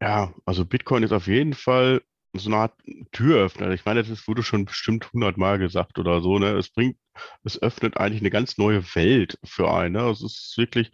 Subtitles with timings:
[0.00, 2.02] Ja, also Bitcoin ist auf jeden Fall
[2.34, 2.74] so eine Art
[3.12, 3.70] Türöffner.
[3.70, 6.52] Ich meine, das wurde schon bestimmt hundertmal gesagt oder so, ne?
[6.56, 6.96] Es bringt,
[7.42, 10.08] es öffnet eigentlich eine ganz neue Welt für einen, ne?
[10.10, 10.92] Es ist wirklich,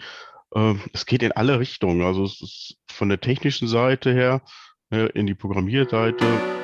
[0.54, 2.02] ähm, es geht in alle Richtungen.
[2.02, 4.42] Also es ist von der technischen Seite her,
[4.90, 6.63] ne, in die Programmierseite.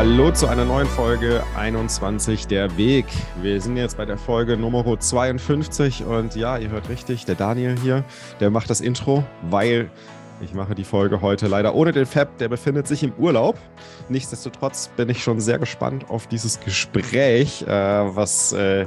[0.00, 3.04] Hallo zu einer neuen Folge 21 der Weg.
[3.42, 7.76] Wir sind jetzt bei der Folge Nummer 52 und ja, ihr hört richtig, der Daniel
[7.78, 8.02] hier,
[8.40, 9.90] der macht das Intro, weil
[10.40, 13.58] ich mache die Folge heute leider ohne den Fab, der befindet sich im Urlaub.
[14.08, 18.86] Nichtsdestotrotz bin ich schon sehr gespannt auf dieses Gespräch, äh, was äh,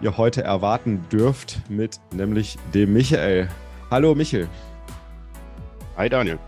[0.00, 3.48] ihr heute erwarten dürft mit nämlich dem Michael.
[3.88, 4.48] Hallo Michael.
[5.96, 6.40] Hi Daniel.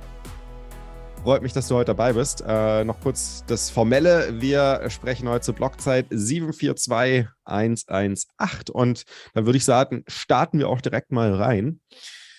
[1.22, 2.42] Freut mich, dass du heute dabei bist.
[2.44, 4.40] Äh, noch kurz das Formelle.
[4.40, 11.12] Wir sprechen heute zur Blockzeit 742118 und dann würde ich sagen, starten wir auch direkt
[11.12, 11.80] mal rein.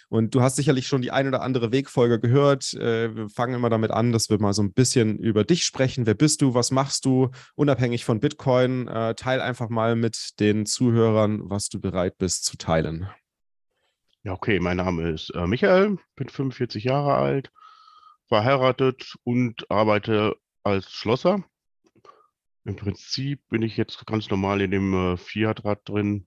[0.09, 2.73] Und du hast sicherlich schon die ein oder andere Wegfolge gehört.
[2.73, 6.05] Äh, wir fangen immer damit an, dass wir mal so ein bisschen über dich sprechen.
[6.05, 6.53] Wer bist du?
[6.53, 7.29] Was machst du?
[7.55, 8.89] Unabhängig von Bitcoin.
[8.89, 13.07] Äh, teil einfach mal mit den Zuhörern, was du bereit bist zu teilen.
[14.23, 14.59] Ja, okay.
[14.59, 17.49] Mein Name ist äh, Michael, bin 45 Jahre alt
[18.33, 21.43] verheiratet und arbeite als Schlosser.
[22.65, 26.25] Im Prinzip bin ich jetzt ganz normal in dem äh, Fiat-Rad drin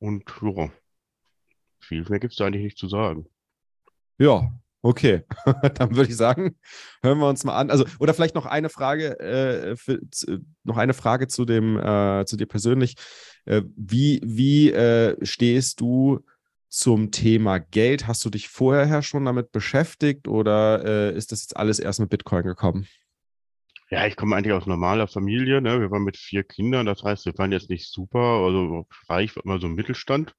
[0.00, 0.70] und ja,
[1.80, 3.26] viel mehr gibt es da eigentlich nicht zu sagen.
[4.18, 5.24] Ja, okay.
[5.76, 6.58] Dann würde ich sagen,
[7.02, 7.70] hören wir uns mal an.
[7.70, 10.00] Also, oder vielleicht noch eine Frage, äh, für,
[10.64, 12.96] noch eine Frage zu dem, äh, zu dir persönlich.
[13.46, 16.22] Äh, wie, wie äh, stehst du
[16.68, 18.06] zum Thema Geld.
[18.06, 22.10] Hast du dich vorher schon damit beschäftigt oder äh, ist das jetzt alles erst mit
[22.10, 22.86] Bitcoin gekommen?
[23.90, 25.62] Ja, ich komme eigentlich aus normaler Familie.
[25.62, 25.80] Ne?
[25.80, 29.44] Wir waren mit vier Kindern, das heißt, wir waren jetzt nicht super, also reich war
[29.44, 30.34] immer so ein Mittelstand,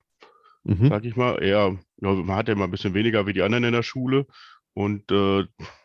[0.63, 0.89] mhm.
[0.89, 1.41] sag ich mal.
[1.41, 4.28] Eher, ja, man hatte immer ein bisschen weniger wie die anderen in der Schule.
[4.73, 5.39] Und äh,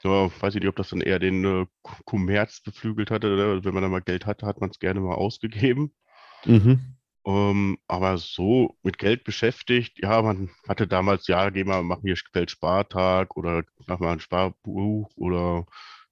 [0.05, 1.67] ja, weiß ich nicht, ob das dann eher den äh,
[2.05, 3.29] Kommerz beflügelt hatte.
[3.29, 3.65] Ne?
[3.65, 5.95] Wenn man da mal Geld hatte, hat man es gerne mal ausgegeben.
[6.45, 6.97] Mhm.
[7.27, 12.17] Ähm, aber so mit Geld beschäftigt, ja, man hatte damals, ja, geh mal, machen hier
[12.33, 15.67] Geldspartag oder mach mal ein Sparbuch oder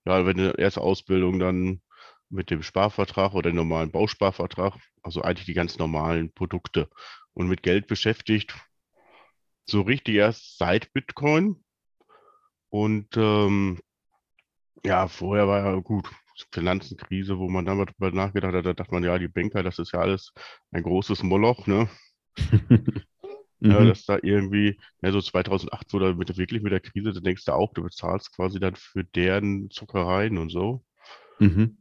[0.06, 1.82] ja, wenn eine erste Ausbildung dann
[2.30, 6.88] mit dem Sparvertrag oder dem normalen Bausparvertrag, also eigentlich die ganz normalen Produkte.
[7.34, 8.54] Und mit Geld beschäftigt,
[9.66, 11.62] so richtig erst seit Bitcoin.
[12.70, 13.80] Und ähm,
[14.84, 16.10] ja, vorher war ja gut,
[16.50, 19.92] Finanzenkrise, wo man damals darüber nachgedacht hat, da dachte man, ja, die Banker, das ist
[19.92, 20.32] ja alles
[20.70, 21.88] ein großes Moloch, ne?
[23.60, 23.88] ja, mhm.
[23.88, 27.52] dass da irgendwie, ja, so 2008 oder mit, wirklich mit der Krise, da denkst du
[27.52, 30.84] auch, du bezahlst quasi dann für deren Zuckereien und so.
[31.38, 31.78] Mhm.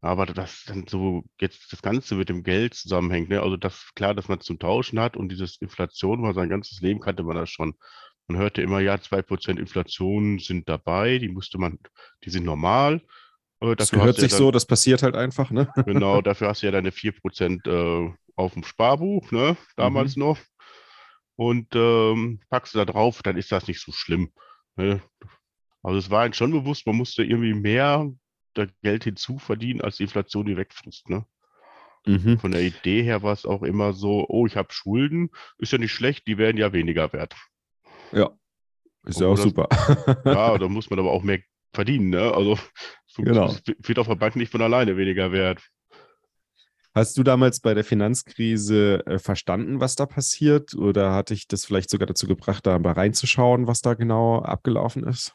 [0.00, 3.40] Aber das dann so jetzt das Ganze mit dem Geld zusammenhängt, ne?
[3.40, 7.00] Also das klar, dass man zum Tauschen hat und dieses Inflation war sein ganzes Leben
[7.00, 7.74] kannte man das schon.
[8.26, 11.78] Man hörte immer, ja, 2% Inflation sind dabei, die musste man,
[12.24, 13.00] die sind normal.
[13.76, 15.72] Das gehört sich ja dann, so, das passiert halt einfach, ne?
[15.86, 19.56] Genau, dafür hast du ja deine 4% äh, auf dem Sparbuch, ne?
[19.76, 20.24] Damals mhm.
[20.24, 20.38] noch.
[21.36, 24.32] Und ähm, packst du da drauf, dann ist das nicht so schlimm.
[24.76, 25.00] Ne?
[25.82, 28.10] Also es war einem schon bewusst, man musste irgendwie mehr
[28.82, 31.24] Geld hinzuverdienen, als die Inflation die wegfrisst, ne?
[32.04, 32.38] Mhm.
[32.38, 35.78] Von der Idee her war es auch immer so, oh, ich habe Schulden, ist ja
[35.78, 37.34] nicht schlecht, die werden ja weniger wert.
[38.10, 38.30] Ja,
[39.04, 39.68] ist ja auch das, super.
[40.24, 41.40] ja, da muss man aber auch mehr
[41.72, 42.10] verdienen.
[42.10, 42.32] Ne?
[42.34, 42.58] Also
[43.16, 43.54] genau.
[43.78, 45.62] wird auf der Bank nicht von alleine weniger wert.
[46.94, 50.74] Hast du damals bei der Finanzkrise äh, verstanden, was da passiert?
[50.74, 55.04] Oder hat dich das vielleicht sogar dazu gebracht, da mal reinzuschauen, was da genau abgelaufen
[55.04, 55.34] ist?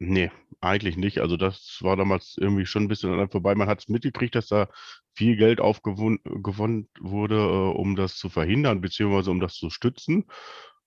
[0.00, 0.30] Nee,
[0.60, 1.20] eigentlich nicht.
[1.20, 3.54] Also das war damals irgendwie schon ein bisschen an vorbei.
[3.54, 4.68] Man hat es mitgekriegt, dass da
[5.14, 10.26] viel Geld aufgewonnen wurde, äh, um das zu verhindern, beziehungsweise um das zu stützen.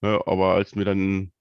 [0.01, 1.31] Ja, aber als mir dann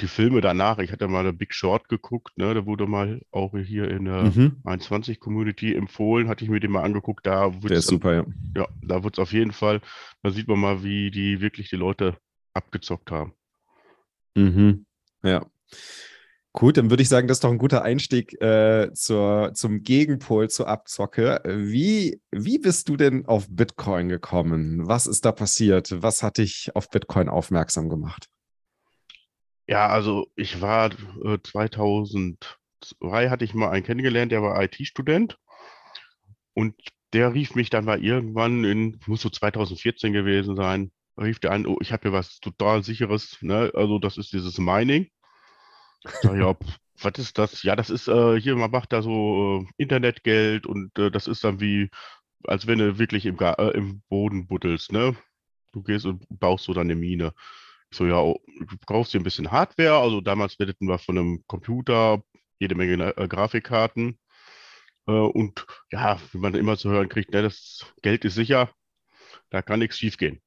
[0.00, 3.56] die Filme danach, ich hatte mal eine Big Short geguckt, ne, da wurde mal auch
[3.56, 4.56] hier in der mhm.
[4.64, 8.24] 21 Community empfohlen, hatte ich mir den mal angeguckt, da der ist super, ja.
[8.56, 9.80] Ja, da wird es auf jeden Fall,
[10.22, 12.16] da sieht man mal, wie die wirklich die Leute
[12.54, 13.34] abgezockt haben.
[14.34, 14.86] Mhm.
[15.22, 15.46] Ja.
[16.54, 20.50] Gut, dann würde ich sagen, das ist doch ein guter Einstieg äh, zur, zum Gegenpol
[20.50, 21.40] zur Abzocke.
[21.46, 24.86] Wie, wie bist du denn auf Bitcoin gekommen?
[24.86, 26.02] Was ist da passiert?
[26.02, 28.28] Was hat dich auf Bitcoin aufmerksam gemacht?
[29.66, 30.90] Ja, also ich war
[31.24, 35.38] äh, 2002 hatte ich mal einen kennengelernt, der war IT-Student
[36.54, 36.74] und
[37.12, 41.66] der rief mich dann mal irgendwann in, muss so 2014 gewesen sein, rief der an,
[41.66, 43.70] oh, ich habe hier was total sicheres, ne?
[43.74, 45.08] Also das ist dieses Mining.
[46.22, 46.56] Sag ja,
[47.00, 47.62] was ist das?
[47.62, 51.44] Ja, das ist äh, hier, man macht da so äh, Internetgeld und äh, das ist
[51.44, 51.90] dann wie,
[52.44, 55.16] als wenn du wirklich im, äh, im Boden buddelst, ne?
[55.72, 57.34] Du gehst und baust so deine Mine.
[57.92, 59.98] So, ja, oh, du brauchst hier ein bisschen Hardware.
[59.98, 62.22] Also damals redeten wir von einem Computer,
[62.58, 64.18] jede Menge äh, Grafikkarten.
[65.06, 68.70] Äh, und ja, wie man immer zu hören kriegt, ne, das Geld ist sicher,
[69.50, 70.40] da kann nichts schiefgehen.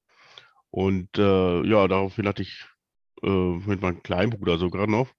[0.71, 2.65] Und äh, ja, daraufhin hatte ich
[3.24, 5.09] äh, mit meinem kleinen Bruder sogar noch,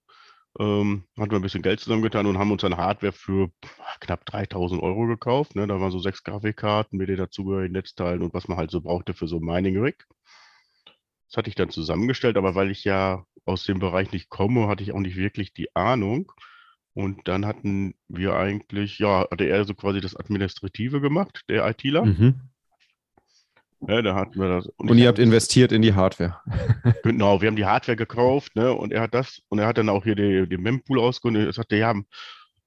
[0.59, 3.51] ähm, hatten wir ein bisschen Geld zusammengetan und haben uns dann Hardware für
[4.01, 5.55] knapp 3000 Euro gekauft.
[5.55, 5.67] Ne?
[5.67, 9.13] Da waren so sechs Grafikkarten mit den dazugehörigen Netzteilen und was man halt so brauchte
[9.13, 10.07] für so Mining Rig.
[11.27, 14.83] Das hatte ich dann zusammengestellt, aber weil ich ja aus dem Bereich nicht komme, hatte
[14.83, 16.31] ich auch nicht wirklich die Ahnung.
[16.93, 22.05] Und dann hatten wir eigentlich, ja, hatte er so quasi das Administrative gemacht, der ITler.
[22.05, 22.41] Mhm.
[23.87, 24.65] Ja, da hatten wir das.
[24.65, 26.41] Und, und ihr habt investiert in die Hardware.
[27.03, 28.73] Genau, wir haben die Hardware gekauft, ne?
[28.73, 31.45] Und er hat das, und er hat dann auch hier den, den Mempool ausgegründet.
[31.45, 31.93] Er sagte, ja,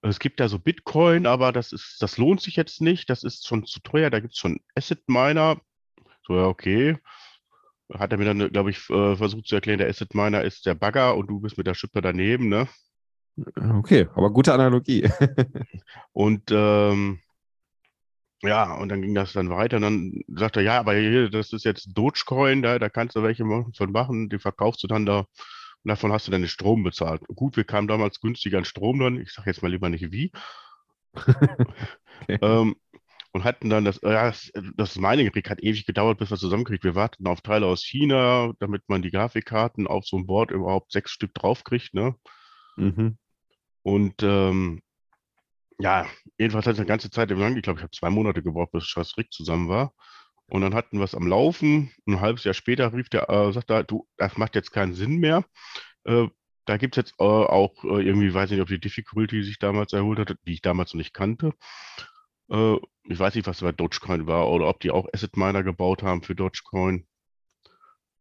[0.02, 3.46] es gibt da so Bitcoin, aber das ist, das lohnt sich jetzt nicht, das ist
[3.46, 5.60] schon zu teuer, da gibt es schon Asset Miner.
[6.26, 6.96] So, ja, okay.
[7.92, 10.74] Hat er mir dann, glaube ich, äh, versucht zu erklären, der Asset Miner ist der
[10.74, 12.68] Bagger und du bist mit der Schippe daneben, ne?
[13.56, 15.08] Okay, aber gute Analogie.
[16.12, 17.20] und ähm,
[18.42, 19.76] ja, und dann ging das dann weiter.
[19.76, 23.22] Und dann sagte er, ja, aber hier, das ist jetzt Dogecoin, da, da kannst du
[23.22, 25.26] welche von machen, die verkaufst du dann da
[25.82, 27.22] und davon hast du dann den Strom bezahlt.
[27.28, 30.30] Gut, wir kamen damals günstiger an Strom dann, ich sage jetzt mal lieber nicht wie.
[31.14, 32.38] okay.
[32.42, 32.76] ähm,
[33.32, 36.84] und hatten dann das, ja, das, das Mining-Rig hat ewig gedauert, bis wir zusammenkriegt.
[36.84, 40.92] Wir warten auf Teile aus China, damit man die Grafikkarten auf so ein Board überhaupt
[40.92, 42.16] sechs Stück draufkriegt, ne?
[42.76, 43.18] Mhm.
[43.82, 44.82] Und ähm,
[45.78, 46.06] ja,
[46.38, 48.92] jedenfalls hat es eine ganze Zeit lang, ich glaube, ich habe zwei Monate gebraucht, bis
[48.94, 49.94] das Rig zusammen war.
[50.48, 51.92] Und dann hatten wir es am Laufen.
[52.06, 55.18] Ein halbes Jahr später rief der, äh, sagt er, du, das macht jetzt keinen Sinn
[55.18, 55.44] mehr.
[56.04, 56.26] Äh,
[56.66, 59.92] da gibt es jetzt äh, auch äh, irgendwie, weiß nicht, ob die Difficulty sich damals
[59.92, 61.54] erholt hat, die ich damals noch nicht kannte.
[62.50, 66.02] Äh, ich weiß nicht, was bei Dogecoin war oder ob die auch Asset Miner gebaut
[66.02, 67.06] haben für Dogecoin.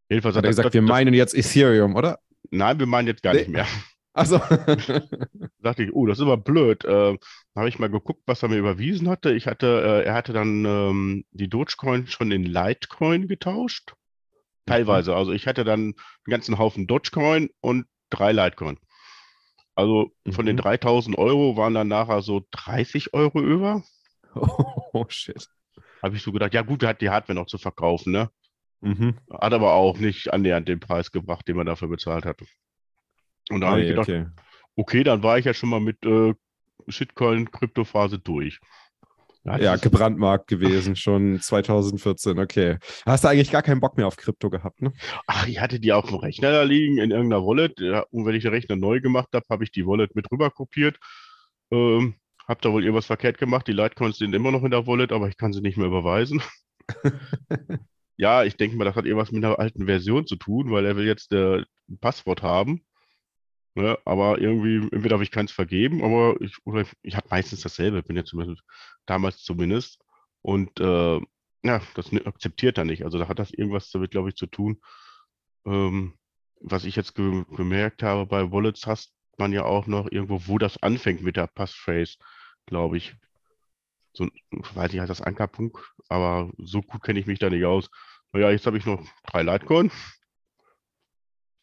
[0.10, 2.20] Jedenfalls hat, hat er gesagt, das, wir meinen jetzt Ethereum, oder?
[2.50, 3.42] Nein, wir meinen jetzt gar nee.
[3.42, 3.68] nicht mehr.
[4.12, 4.40] Also
[5.60, 6.84] dachte ich, oh, das ist aber blöd.
[6.84, 7.18] Äh,
[7.56, 9.32] habe ich mal geguckt, was er mir überwiesen hatte.
[9.34, 13.94] Ich hatte, äh, er hatte dann ähm, die Dogecoin schon in Litecoin getauscht.
[14.66, 15.16] Teilweise.
[15.16, 15.96] Also ich hatte dann einen
[16.26, 18.78] ganzen Haufen Dogecoin und drei Litecoin.
[19.76, 20.48] Also von mhm.
[20.48, 23.84] den 3000 Euro waren dann nachher so 30 Euro über.
[24.92, 25.48] Oh, shit.
[26.02, 28.30] Habe ich so gedacht, ja gut, er hat die Hardware noch zu verkaufen, ne?
[28.82, 29.18] Mhm.
[29.32, 32.46] Hat aber auch nicht annähernd den Preis gebracht, den man dafür bezahlt hatte.
[33.50, 34.26] Und da ah, habe ich gedacht, okay.
[34.76, 35.04] okay.
[35.04, 36.34] dann war ich ja schon mal mit äh,
[36.88, 38.60] Shitcoin-Kryptophase durch.
[39.44, 42.78] Ja, gebrandmarkt gewesen, schon 2014, okay.
[43.06, 44.94] Hast du eigentlich gar keinen Bock mehr auf Krypto gehabt, ne?
[45.28, 47.80] Ach, ich hatte die auf dem Rechner da liegen, in irgendeiner Wallet.
[47.80, 50.52] Ja, und wenn ich den Rechner neu gemacht habe, habe ich die Wallet mit rüber
[50.52, 51.00] kopiert.
[51.72, 52.16] Ähm,
[52.50, 53.68] habe da wohl irgendwas verkehrt gemacht.
[53.68, 56.42] Die Litecoins sind immer noch in der Wallet, aber ich kann sie nicht mehr überweisen.
[58.18, 60.96] ja, ich denke mal, das hat irgendwas mit einer alten Version zu tun, weil er
[60.98, 62.84] will jetzt äh, ein Passwort haben.
[63.76, 63.98] Ne?
[64.04, 68.02] Aber irgendwie, entweder habe ich keins vergeben, aber ich, oder ich, ich habe meistens dasselbe,
[68.02, 68.64] bin ja zumindest
[69.06, 70.02] damals zumindest.
[70.42, 71.22] Und äh,
[71.64, 73.04] ja, das akzeptiert er nicht.
[73.06, 74.82] Also da hat das irgendwas damit, glaube ich, zu tun.
[75.66, 76.14] Ähm,
[76.62, 80.58] was ich jetzt ge gemerkt habe, bei Wallets hast man ja auch noch irgendwo, wo
[80.58, 82.18] das anfängt mit der Passphrase,
[82.70, 83.16] glaube ich.
[84.14, 87.90] So, weiß ich, heißt das Ankerpunkt, aber so gut kenne ich mich da nicht aus.
[88.32, 89.92] Naja, jetzt habe ich noch drei Litecoin.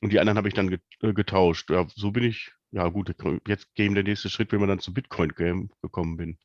[0.01, 1.71] Und die anderen habe ich dann äh, getauscht.
[1.71, 3.15] Ja, so bin ich, ja gut,
[3.47, 5.33] jetzt gehen der nächste Schritt, wenn man dann zu Bitcoin
[5.83, 6.39] gekommen bin.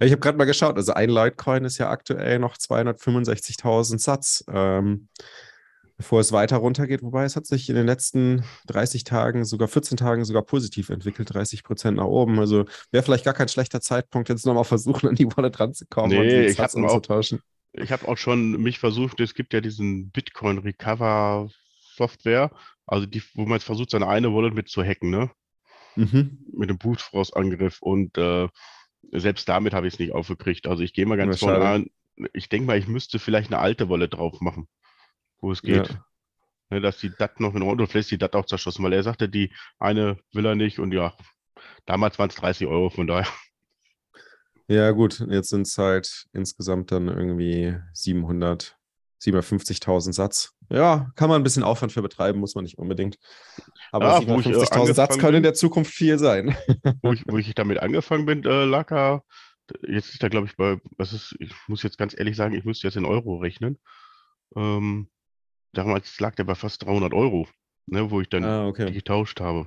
[0.00, 4.44] Ich habe gerade mal geschaut, also ein Litecoin ist ja aktuell noch 265.000 Satz.
[4.48, 5.08] Ähm,
[5.96, 9.96] bevor es weiter runtergeht, wobei es hat sich in den letzten 30 Tagen, sogar 14
[9.96, 12.38] Tagen sogar positiv entwickelt, 30 Prozent nach oben.
[12.38, 16.18] Also wäre vielleicht gar kein schlechter Zeitpunkt, jetzt nochmal versuchen, an die Wallet ranzukommen nee,
[16.18, 17.40] und den Satz umzutauschen.
[17.72, 21.48] ich habe auch schon mich versucht, es gibt ja diesen Bitcoin Recover
[21.96, 22.50] Software,
[22.86, 25.30] also die, wo man jetzt versucht, seine eine Wallet mit zu hacken, ne?
[25.96, 26.38] Mhm.
[26.52, 28.48] Mit dem Brute Force Angriff und äh,
[29.12, 30.66] selbst damit habe ich es nicht aufgekriegt.
[30.66, 31.86] Also ich gehe mal ganz vorne an.
[32.32, 34.66] Ich denke mal, ich müsste vielleicht eine alte Wallet drauf machen,
[35.44, 35.88] wo es geht.
[35.88, 36.04] Ja.
[36.70, 39.28] Ne, dass die DAT noch in Ordnung, vielleicht die DAT auch zerschossen, weil er sagte,
[39.28, 41.14] die eine will er nicht und ja,
[41.86, 43.28] damals waren es 30 Euro, von daher.
[44.66, 48.78] Ja, gut, jetzt sind es halt insgesamt dann irgendwie 700
[49.24, 50.52] 750.000 Satz.
[50.70, 53.18] Ja, kann man ein bisschen Aufwand für betreiben, muss man nicht unbedingt.
[53.92, 56.56] Aber ja, 750.000 äh, Satz können in der Zukunft viel sein.
[57.02, 59.22] wo, ich, wo ich damit angefangen bin, äh, lag er,
[59.86, 62.64] jetzt ist er, glaube ich, bei, was ist, ich muss jetzt ganz ehrlich sagen, ich
[62.64, 63.78] müsste jetzt in Euro rechnen.
[64.56, 65.08] Ähm,
[65.74, 67.46] damals lag der bei fast 300 Euro,
[67.86, 68.90] ne, wo ich dann Ah, okay.
[68.92, 69.66] getauscht habe.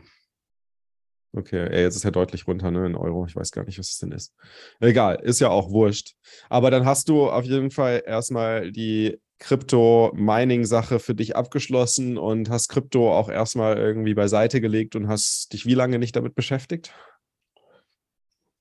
[1.34, 3.26] Okay, ey, jetzt ist er deutlich runter, ne, in Euro.
[3.28, 4.34] Ich weiß gar nicht, was es denn ist.
[4.80, 6.14] Egal, ist ja auch wurscht.
[6.50, 12.70] Aber dann hast du auf jeden Fall erstmal die Krypto-Mining-Sache für dich abgeschlossen und hast
[12.70, 16.92] Krypto auch erstmal irgendwie beiseite gelegt und hast dich wie lange nicht damit beschäftigt?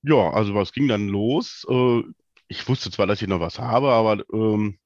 [0.03, 1.65] Ja, also was ging dann los?
[1.71, 2.03] Äh,
[2.49, 4.79] ich wusste zwar, dass ich noch was habe, aber ähm,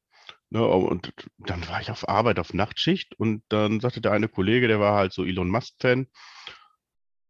[0.51, 4.69] ne, und dann war ich auf Arbeit auf Nachtschicht und dann sagte der eine Kollege,
[4.69, 6.07] der war halt so Elon Musk-Fan,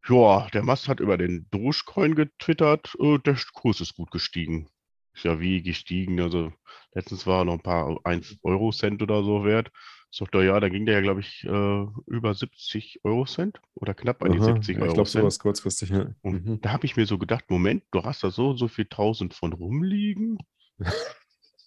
[0.09, 4.69] ja, der Musk hat über den Dogecoin getwittert, äh, der Kurs ist gut gestiegen.
[5.15, 6.53] Ist ja wie gestiegen, also
[6.95, 9.71] letztens war er noch ein paar 1 Euro Cent oder so wert.
[10.12, 13.95] Sagt er, ja, da ging der ja, glaube ich, äh, über 70 Euro Cent oder
[13.95, 15.91] knapp an die Aha, 70 ja, ich Euro glaube, sowas kurzfristig.
[15.91, 16.07] Ja.
[16.23, 16.61] Und Mhm.
[16.62, 19.35] da habe ich mir so gedacht, Moment, du hast da so und so viel tausend
[19.35, 20.39] von rumliegen.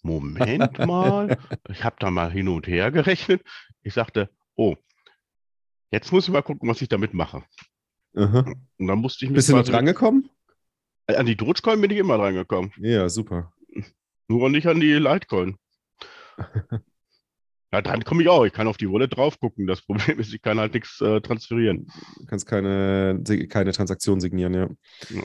[0.04, 1.38] Moment mal.
[1.70, 3.42] Ich habe da mal hin und her gerechnet.
[3.82, 4.76] Ich sagte, oh,
[5.90, 7.42] jetzt muss ich mal gucken, was ich damit mache.
[8.14, 8.44] Aha.
[8.78, 10.28] Und dann musste ich mich Bist du noch drangekommen?
[11.06, 12.72] an die Dogecoin bin ich immer drangekommen.
[12.78, 13.52] Ja, super.
[14.28, 15.56] Nur nicht an die Litecoin.
[17.72, 18.44] Ja, dran komme ich auch.
[18.44, 19.66] Ich kann auf die Wallet drauf gucken.
[19.66, 21.88] Das Problem ist, ich kann halt nichts äh, transferieren.
[22.20, 24.68] Du kannst keine, keine Transaktion signieren, ja.
[25.10, 25.22] Ja.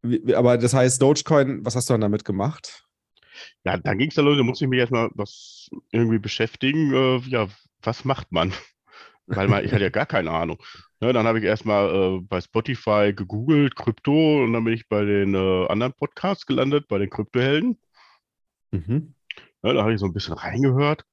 [0.00, 2.85] Wie- aber das heißt, Dogecoin, was hast du dann damit gemacht?
[3.64, 6.92] Ja, dann ging es da los, da musste ich mich erstmal was irgendwie beschäftigen.
[6.92, 7.48] Äh, ja,
[7.82, 8.52] was macht man?
[9.26, 10.62] Weil man, ich hatte ja gar keine Ahnung.
[11.00, 15.04] Ja, dann habe ich erstmal äh, bei Spotify gegoogelt, Krypto, und dann bin ich bei
[15.04, 17.76] den äh, anderen Podcasts gelandet, bei den Kryptohelden.
[18.70, 19.14] Mhm.
[19.62, 21.04] Ja, da habe ich so ein bisschen reingehört.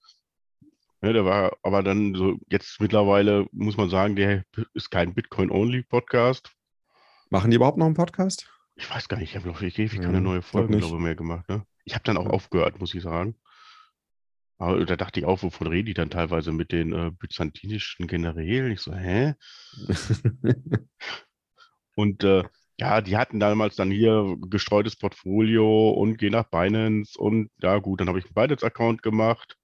[1.02, 6.52] Ja, der war aber dann so, jetzt mittlerweile muss man sagen, der ist kein Bitcoin-Only-Podcast.
[7.30, 8.50] Machen die überhaupt noch einen Podcast?
[8.76, 10.50] Ich weiß gar nicht, ich habe noch ewig Ja, keine neue nicht.
[10.52, 11.50] glaube ich, mehr gemacht.
[11.50, 11.66] Ne?
[11.86, 13.36] Ich habe dann auch aufgehört, muss ich sagen.
[14.58, 18.72] Aber da dachte ich auch, wovon reden die dann teilweise mit den äh, byzantinischen Generälen?
[18.72, 19.34] Ich so, hä?
[21.96, 22.44] Und äh,
[22.80, 28.02] ja, die hatten damals dann hier gestreutes Portfolio und geh nach Binance und ja gut,
[28.02, 29.58] dann habe ich einen Binance-Account gemacht,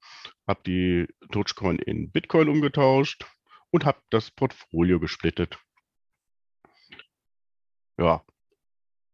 [0.48, 3.26] habe die Dogecoin in Bitcoin umgetauscht
[3.72, 5.58] und habe das Portfolio gesplittet.
[7.98, 8.24] Ja,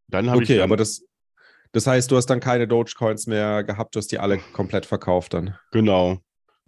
[0.08, 1.06] dann habe ich okay, aber das,
[1.76, 5.34] das heißt, du hast dann keine Dogecoins mehr gehabt, du hast die alle komplett verkauft
[5.34, 5.58] dann.
[5.72, 6.20] genau.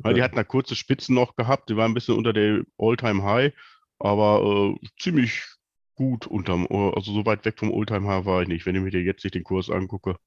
[0.03, 3.51] Ja, die hatten da kurze Spitzen noch gehabt, die waren ein bisschen unter der All-Time-High,
[3.97, 5.43] aber äh, ziemlich
[5.95, 9.23] gut unterm, also so weit weg vom All-Time-High war ich nicht, wenn ich mir jetzt
[9.23, 10.17] nicht den Kurs angucke.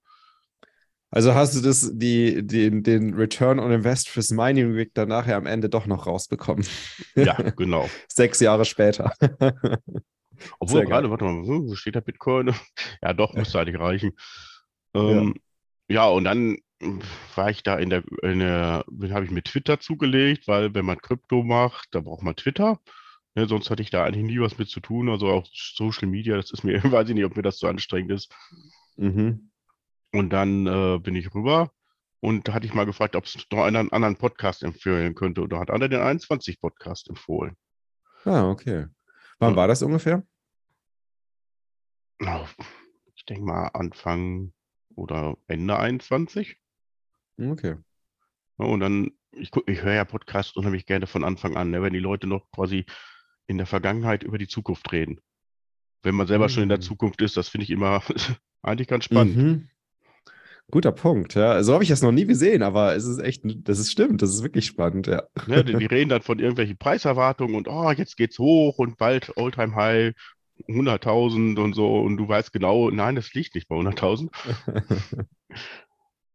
[1.11, 5.37] Also hast du das, die, den, den Return on Invest fürs Mining Rig dann nachher
[5.37, 6.67] am Ende doch noch rausbekommen.
[7.15, 7.89] Ja, genau.
[8.09, 9.13] Sechs Jahre später.
[10.59, 11.03] Obwohl Sehr geil.
[11.03, 12.55] gerade, warte mal, wo steht der Bitcoin?
[13.03, 14.13] Ja, doch, müsste eigentlich reichen.
[14.95, 15.35] Ähm,
[15.89, 16.07] ja.
[16.09, 17.01] und dann hm,
[17.35, 21.01] war ich da in der, in der, habe ich mir Twitter zugelegt, weil wenn man
[21.01, 22.81] Krypto macht, da braucht man Twitter.
[23.37, 25.09] Ne, sonst hatte ich da eigentlich nie was mit zu tun.
[25.09, 28.13] Also auch Social Media, das ist mir, weiß ich nicht, ob mir das so anstrengend
[28.13, 28.35] ist.
[28.97, 29.51] Mhm.
[30.13, 31.71] Und dann äh, bin ich rüber
[32.19, 35.43] und da hatte ich mal gefragt, ob es noch einen anderen Podcast empfehlen könnte.
[35.43, 37.57] Und da hat einer den 21 Podcast empfohlen.
[38.25, 38.87] Ah, okay.
[39.39, 39.57] Wann Ja.
[39.57, 40.23] war das ungefähr?
[43.15, 44.53] Ich denke mal Anfang
[45.01, 46.57] oder Ende 21.
[47.41, 47.77] Okay.
[48.59, 51.93] Ja, und dann, ich, ich höre ja Podcasts unheimlich gerne von Anfang an, ne, wenn
[51.93, 52.85] die Leute noch quasi
[53.47, 55.21] in der Vergangenheit über die Zukunft reden.
[56.03, 56.83] Wenn man selber schon in der Mhm.
[56.83, 58.03] Zukunft ist, das finde ich immer
[58.63, 59.37] eigentlich ganz spannend.
[59.37, 59.69] Mhm.
[60.71, 61.63] Guter Punkt, ja.
[61.65, 64.31] So habe ich das noch nie gesehen, aber es ist echt, das ist stimmt, das
[64.31, 65.25] ist wirklich spannend, ja.
[65.47, 69.37] Ne, die, die reden dann von irgendwelchen Preiserwartungen und oh, jetzt geht's hoch und bald
[69.37, 70.15] Alltime High
[70.69, 74.31] 100.000 und so und du weißt genau, nein, das liegt nicht bei 100.000.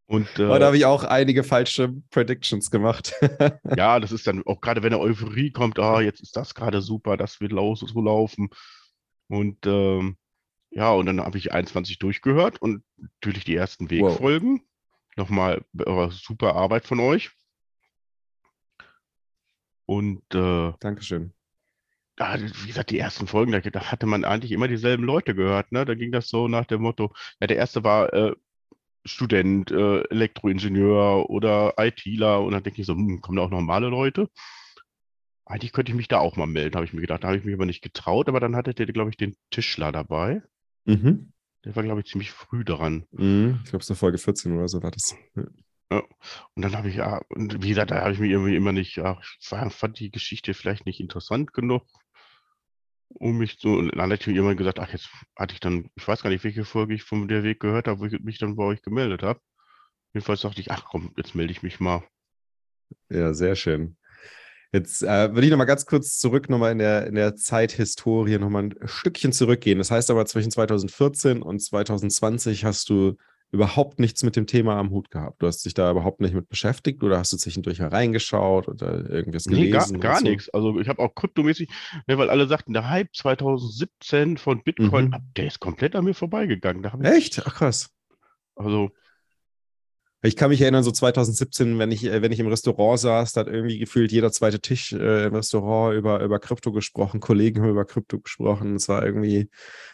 [0.08, 3.14] Und Aber da äh, habe ich auch einige falsche Predictions gemacht.
[3.76, 6.82] ja, das ist dann auch gerade, wenn eine Euphorie kommt, ah, jetzt ist das gerade
[6.82, 8.50] super, das wird los, so laufen.
[9.28, 10.18] Und ähm,
[10.70, 14.12] ja, und dann habe ich 21 durchgehört und natürlich die ersten Wow.
[14.12, 14.62] Wegfolgen.
[15.16, 17.32] Nochmal äh, super Arbeit von euch.
[19.86, 21.34] Und äh, Dankeschön.
[22.20, 25.72] Ja, wie gesagt, die ersten Folgen, da, da hatte man eigentlich immer dieselben Leute gehört,
[25.72, 25.86] ne?
[25.86, 28.34] Da ging das so nach dem Motto, ja, der erste war äh,
[29.06, 33.88] Student, äh, Elektroingenieur oder ITler und dann denke ich so, hm, kommen da auch normale
[33.90, 34.30] Leute?
[35.46, 37.24] Eigentlich könnte ich mich da auch mal melden, habe ich mir gedacht.
[37.24, 39.92] Da habe ich mich aber nicht getraut, aber dann hatte der, glaube ich, den Tischler
[39.92, 40.42] dabei.
[40.86, 41.34] Mhm.
[41.64, 43.06] Der war, glaube ich, ziemlich früh dran.
[43.12, 43.60] Mhm.
[43.64, 45.16] Ich glaube, es ist Folge 14 oder so war das.
[45.36, 46.02] Ja.
[46.56, 48.96] Und dann habe ich, ja, und wie gesagt, da habe ich mich irgendwie immer nicht,
[48.98, 51.84] ja, ich war- fand die Geschichte vielleicht nicht interessant genug,
[53.10, 55.90] um mich zu, und dann hatte ich mir irgendwann gesagt, ach, jetzt hatte ich dann,
[55.96, 58.40] ich weiß gar nicht, welche Folge ich von der Weg gehört habe, wo ich mich
[58.40, 59.40] dann bei euch gemeldet habe.
[60.14, 62.04] Jedenfalls dachte ich, ach komm, jetzt melde ich mich mal.
[63.10, 63.98] Ja, sehr schön.
[64.72, 68.64] Jetzt äh, würde ich nochmal ganz kurz zurück, nochmal in der, in der Zeithistorie nochmal
[68.64, 69.78] ein Stückchen zurückgehen.
[69.78, 73.16] Das heißt aber, zwischen 2014 und 2020 hast du
[73.56, 75.42] überhaupt nichts mit dem Thema am Hut gehabt.
[75.42, 79.46] Du hast dich da überhaupt nicht mit beschäftigt oder hast du zwischendurch hereingeschaut oder irgendwas
[79.46, 79.64] gelesen?
[79.64, 80.24] Nee, gar, gar so?
[80.24, 80.50] nichts.
[80.50, 81.70] Also ich habe auch kryptomäßig,
[82.08, 85.34] ne, weil alle sagten, der Hype 2017 von Bitcoin, mhm.
[85.36, 86.84] der ist komplett an mir vorbeigegangen.
[87.04, 87.42] Echt?
[87.46, 87.90] Ach krass.
[88.56, 88.92] Also
[90.26, 93.42] ich kann mich erinnern, so 2017, wenn ich, äh, wenn ich im Restaurant saß, da
[93.42, 97.70] hat irgendwie gefühlt jeder zweite Tisch äh, im Restaurant über, über Krypto gesprochen, Kollegen haben
[97.70, 98.76] über Krypto gesprochen.
[98.76, 99.50] Es war irgendwie,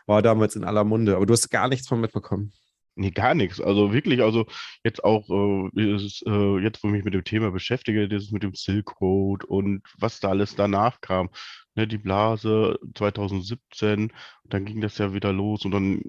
[0.06, 1.16] war damals in aller Munde.
[1.16, 2.54] Aber du hast gar nichts von mitbekommen.
[2.96, 3.62] Nee, gar nichts.
[3.62, 4.48] Also wirklich, also
[4.84, 8.44] jetzt auch, äh, ist, äh, jetzt wo ich mich mit dem Thema beschäftige, das mit
[8.44, 11.30] dem Silk Road und was da alles danach kam.
[11.76, 14.12] Ne, die Blase 2017,
[14.44, 16.02] dann ging das ja wieder los und dann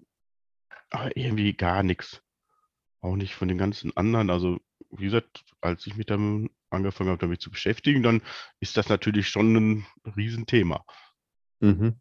[1.14, 2.22] irgendwie gar nichts.
[3.00, 4.30] Auch nicht von den ganzen anderen.
[4.30, 4.60] Also,
[4.90, 8.22] wie gesagt, als ich mich damit angefangen habe, damit zu beschäftigen, dann
[8.60, 9.86] ist das natürlich schon ein
[10.16, 10.84] Riesenthema.
[11.60, 12.00] Mhm.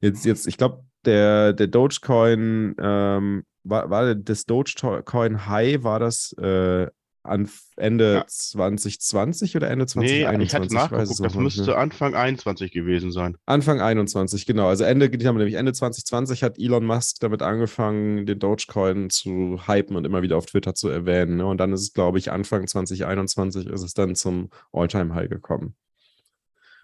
[0.00, 6.32] Jetzt, jetzt, ich glaube, der, der Dogecoin, ähm, war, war das Dogecoin High, war das
[6.38, 6.88] äh,
[7.26, 8.24] an Ende ja.
[8.26, 10.38] 2020 oder Ende 2021?
[10.38, 13.36] Nee, ich hatte nachgeguckt, das müsste Anfang 21 gewesen sein.
[13.46, 14.68] Anfang 21, genau.
[14.68, 20.04] Also Ende, nämlich Ende 2020 hat Elon Musk damit angefangen, den Dogecoin zu hypen und
[20.04, 21.36] immer wieder auf Twitter zu erwähnen.
[21.36, 21.46] Ne?
[21.46, 25.74] Und dann ist es, glaube ich, Anfang 2021 ist es dann zum All-Time-High gekommen.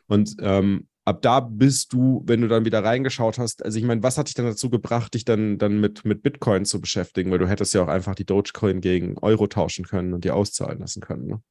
[0.08, 4.02] Und ähm, ab da bist du, wenn du dann wieder reingeschaut hast, also ich meine,
[4.02, 7.30] was hat dich dann dazu gebracht, dich dann, dann mit, mit Bitcoin zu beschäftigen?
[7.30, 10.78] Weil du hättest ja auch einfach die Dogecoin gegen Euro tauschen können und die auszahlen
[10.78, 11.26] lassen können.
[11.26, 11.42] Ne?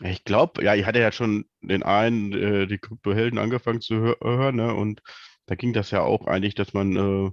[0.00, 4.16] Ich glaube, ja, ich hatte ja schon den einen, äh, die Kryptohelden angefangen zu hör
[4.20, 4.74] hören, ne?
[4.74, 5.00] Und
[5.46, 7.30] da ging das ja auch eigentlich, dass man äh,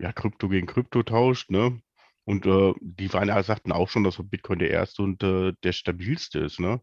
[0.00, 1.78] ja Krypto gegen Krypto tauscht, ne?
[2.24, 5.72] Und äh, die waren ja, sagten auch schon, dass Bitcoin der erste und äh, der
[5.72, 6.80] stabilste ist, ne?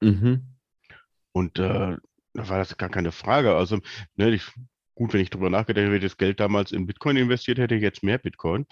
[0.00, 0.56] Mhm.
[1.32, 1.96] Und äh,
[2.34, 3.54] da war das gar keine Frage.
[3.56, 3.80] Also,
[4.16, 4.44] ne, ich,
[4.94, 8.02] gut, wenn ich drüber nachgedacht hätte, das Geld damals in Bitcoin investiert hätte, ich jetzt
[8.02, 8.66] mehr Bitcoin.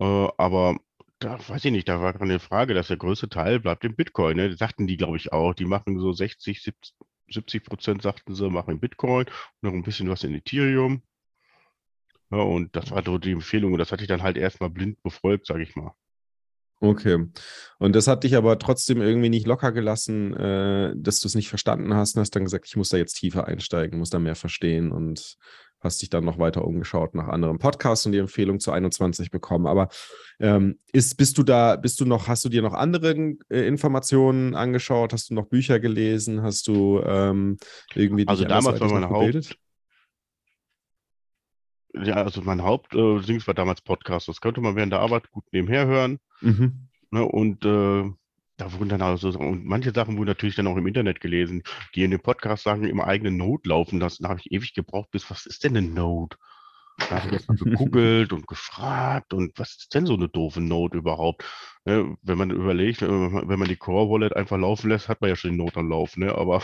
[0.00, 0.78] Äh, aber
[1.18, 4.36] da weiß ich nicht, da war keine Frage, dass der größte Teil bleibt in Bitcoin.
[4.36, 4.50] Ne?
[4.50, 5.54] Das sagten die, glaube ich, auch.
[5.54, 6.72] Die machen so 60,
[7.28, 11.02] 70 Prozent, sagten sie, machen in Bitcoin und noch ein bisschen was in Ethereum.
[12.30, 13.72] Ja, und das war so die Empfehlung.
[13.72, 15.94] Und das hatte ich dann halt erstmal blind befolgt, sage ich mal.
[16.80, 17.26] Okay.
[17.78, 21.48] Und das hat dich aber trotzdem irgendwie nicht locker gelassen, äh, dass du es nicht
[21.48, 24.36] verstanden hast und hast dann gesagt, ich muss da jetzt tiefer einsteigen, muss da mehr
[24.36, 25.36] verstehen und
[25.80, 29.66] hast dich dann noch weiter umgeschaut nach anderen Podcasts und die Empfehlung zu 21 bekommen.
[29.66, 29.88] Aber
[30.40, 34.54] ähm, ist, bist du da, bist du noch, hast du dir noch andere äh, Informationen
[34.54, 35.12] angeschaut?
[35.12, 36.42] Hast du noch Bücher gelesen?
[36.42, 37.58] Hast du ähm,
[37.94, 39.56] irgendwie Also damals war meine Haupt,
[41.94, 44.28] ja, also mein Hauptding äh, war damals Podcast.
[44.28, 46.18] Das könnte man während der Arbeit gut nebenher hören.
[46.40, 46.88] Mhm.
[47.10, 48.10] Ne, und äh,
[48.58, 51.62] da wurden dann also, und manche Sachen wurden natürlich dann auch im Internet gelesen,
[51.94, 54.24] die in dem Podcast sagen, im eigenen Node laufen lassen.
[54.24, 56.36] Da habe ich ewig gebraucht, bis was ist denn eine Node?
[56.98, 60.60] Da habe ich jetzt mal gegoogelt und gefragt und was ist denn so eine doofe
[60.60, 61.44] Node überhaupt?
[61.84, 65.36] Ne, wenn man überlegt, wenn man die Core Wallet einfach laufen lässt, hat man ja
[65.36, 66.34] schon die Node am Laufen, ne?
[66.34, 66.62] aber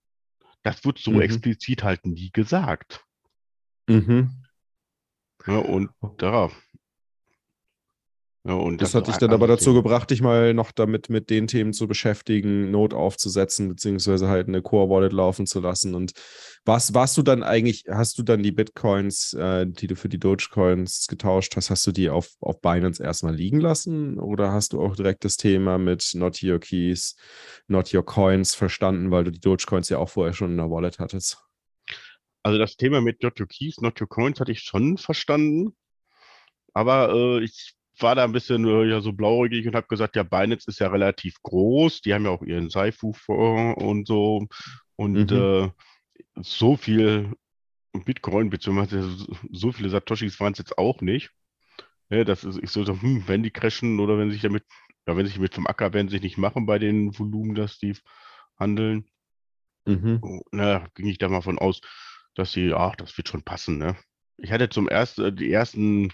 [0.62, 1.20] das wird so mhm.
[1.20, 3.04] explizit halt nie gesagt.
[3.88, 4.45] Mhm.
[5.46, 6.50] Ja, und da.
[8.46, 11.30] Ja, und das, das hat dich dann aber dazu gebracht, dich mal noch damit mit
[11.30, 15.96] den Themen zu beschäftigen, Note aufzusetzen, beziehungsweise halt eine Core-Wallet laufen zu lassen.
[15.96, 16.12] Und
[16.64, 20.20] was warst du dann eigentlich, hast du dann die Bitcoins, äh, die du für die
[20.20, 24.20] Dogecoins getauscht hast, hast du die auf, auf Binance erstmal liegen lassen?
[24.20, 27.16] Oder hast du auch direkt das Thema mit Not Your Keys,
[27.66, 31.00] Not Your Coins verstanden, weil du die Dogecoins ja auch vorher schon in der Wallet
[31.00, 31.45] hattest?
[32.46, 35.74] Also das Thema mit Not Your Keys, Not Your Coins hatte ich schon verstanden.
[36.74, 40.22] Aber äh, ich war da ein bisschen äh, ja, so blauäugig und habe gesagt, ja,
[40.22, 42.02] Binance ist ja relativ groß.
[42.02, 44.46] Die haben ja auch ihren Saifu und so.
[44.94, 45.36] Und mhm.
[45.36, 45.70] äh,
[46.36, 47.34] so viel
[48.04, 51.32] Bitcoin, beziehungsweise so viele Satoshis waren es jetzt auch nicht.
[52.10, 54.62] Ja, das ist, ich so, hm, wenn die crashen oder wenn sich damit,
[55.08, 57.96] ja, wenn sich mit vom Acker werden, sich nicht machen bei den Volumen, dass die
[58.56, 59.10] handeln.
[59.84, 60.20] Mhm.
[60.22, 61.80] Oh, na, ging ich da mal von aus,
[62.36, 63.96] dass sie, ach, das wird schon passen, ne?
[64.38, 66.12] Ich hatte zum ersten, äh, die ersten,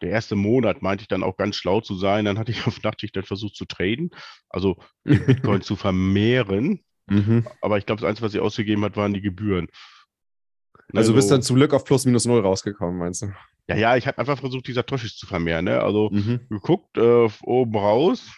[0.00, 2.24] der erste Monat meinte ich dann auch ganz schlau zu sein.
[2.24, 4.10] Dann hatte ich auf Nachtschicht dann versucht zu traden,
[4.48, 6.80] also Bitcoin zu vermehren.
[7.10, 7.46] Mhm.
[7.62, 9.68] Aber ich glaube, das Einzige, was sie ausgegeben hat, waren die Gebühren.
[10.92, 13.32] Also, also bist dann zum Glück auf plus minus null rausgekommen, meinst du?
[13.66, 15.64] Ja, ja, ich habe einfach versucht, dieser Toshis zu vermehren.
[15.64, 15.80] Ne?
[15.80, 16.40] Also mhm.
[16.50, 18.30] geguckt, äh, oben raus,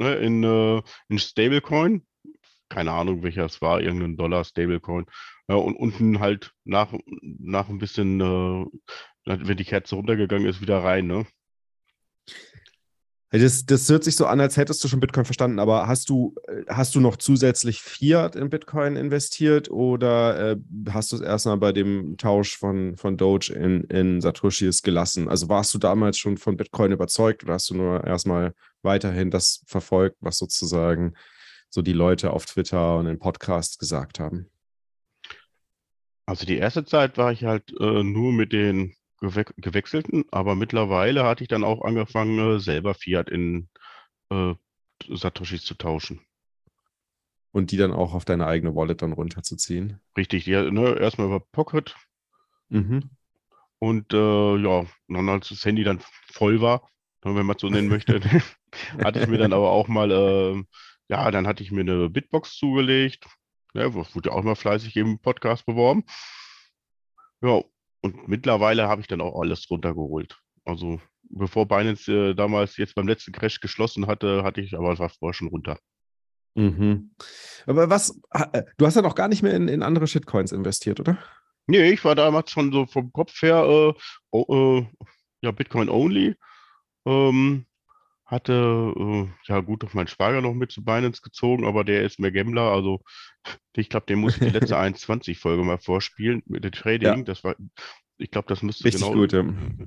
[0.00, 2.04] ne, in, äh, in Stablecoin,
[2.70, 5.04] keine Ahnung, welcher es war, irgendein Dollar Stablecoin.
[5.48, 8.66] Ja, und unten halt nach, nach ein bisschen, äh,
[9.26, 11.26] wenn die Kerze runtergegangen ist, wieder rein, ne?
[13.32, 16.34] Das, das hört sich so an, als hättest du schon Bitcoin verstanden, aber hast du,
[16.48, 20.56] äh, hast du noch zusätzlich Fiat in Bitcoin investiert oder äh,
[20.88, 25.28] hast du es erstmal bei dem Tausch von, von Doge in, in Satoshis gelassen?
[25.28, 28.52] Also warst du damals schon von Bitcoin überzeugt oder hast du nur erstmal
[28.82, 31.14] weiterhin das verfolgt, was sozusagen
[31.70, 34.50] so die Leute auf Twitter und in Podcasts gesagt haben?
[36.26, 41.24] Also die erste Zeit war ich halt äh, nur mit den gewe gewechselten, aber mittlerweile
[41.24, 43.68] hatte ich dann auch angefangen, äh, selber Fiat in
[44.30, 44.54] äh,
[45.08, 46.20] Satoshis zu tauschen.
[47.52, 50.00] Und die dann auch auf deine eigene Wallet dann runterzuziehen?
[50.16, 51.96] Richtig, ja, ne, erstmal über Pocket.
[52.68, 53.10] Mhm.
[53.80, 56.00] Und äh, ja, dann als das Handy dann
[56.32, 56.88] voll war,
[57.22, 58.20] wenn man es so nennen möchte,
[59.02, 60.62] hatte ich mir dann aber auch mal, äh,
[61.10, 63.26] ja, dann hatte ich mir eine Bitbox zugelegt.
[63.74, 66.04] Ja, ne, wurde ja auch mal fleißig im Podcast beworben.
[67.42, 67.62] Ja,
[68.00, 70.38] und mittlerweile habe ich dann auch alles runtergeholt.
[70.64, 75.16] Also bevor Binance äh, damals jetzt beim letzten Crash geschlossen hatte, hatte ich aber was
[75.16, 75.78] vorher schon runter.
[76.54, 77.10] Mhm.
[77.66, 81.00] Aber was, äh, du hast ja noch gar nicht mehr in, in andere Shitcoins investiert,
[81.00, 81.18] oder?
[81.66, 83.92] Nee, ich war damals schon so vom Kopf her äh,
[84.30, 84.86] oh, äh,
[85.42, 86.36] ja, Bitcoin only.
[87.04, 87.66] Ähm,
[88.30, 92.20] hatte, äh, ja gut, auf meinen Schwager noch mit zu Binance gezogen, aber der ist
[92.20, 92.70] mehr Gambler.
[92.70, 93.02] Also
[93.74, 97.18] ich glaube, den muss ich die letzte 21-Folge mal vorspielen mit dem Trading.
[97.18, 97.22] Ja.
[97.22, 97.56] Das war,
[98.18, 99.14] ich glaube, das müsste Richtig genau.
[99.14, 99.44] Gut, ja.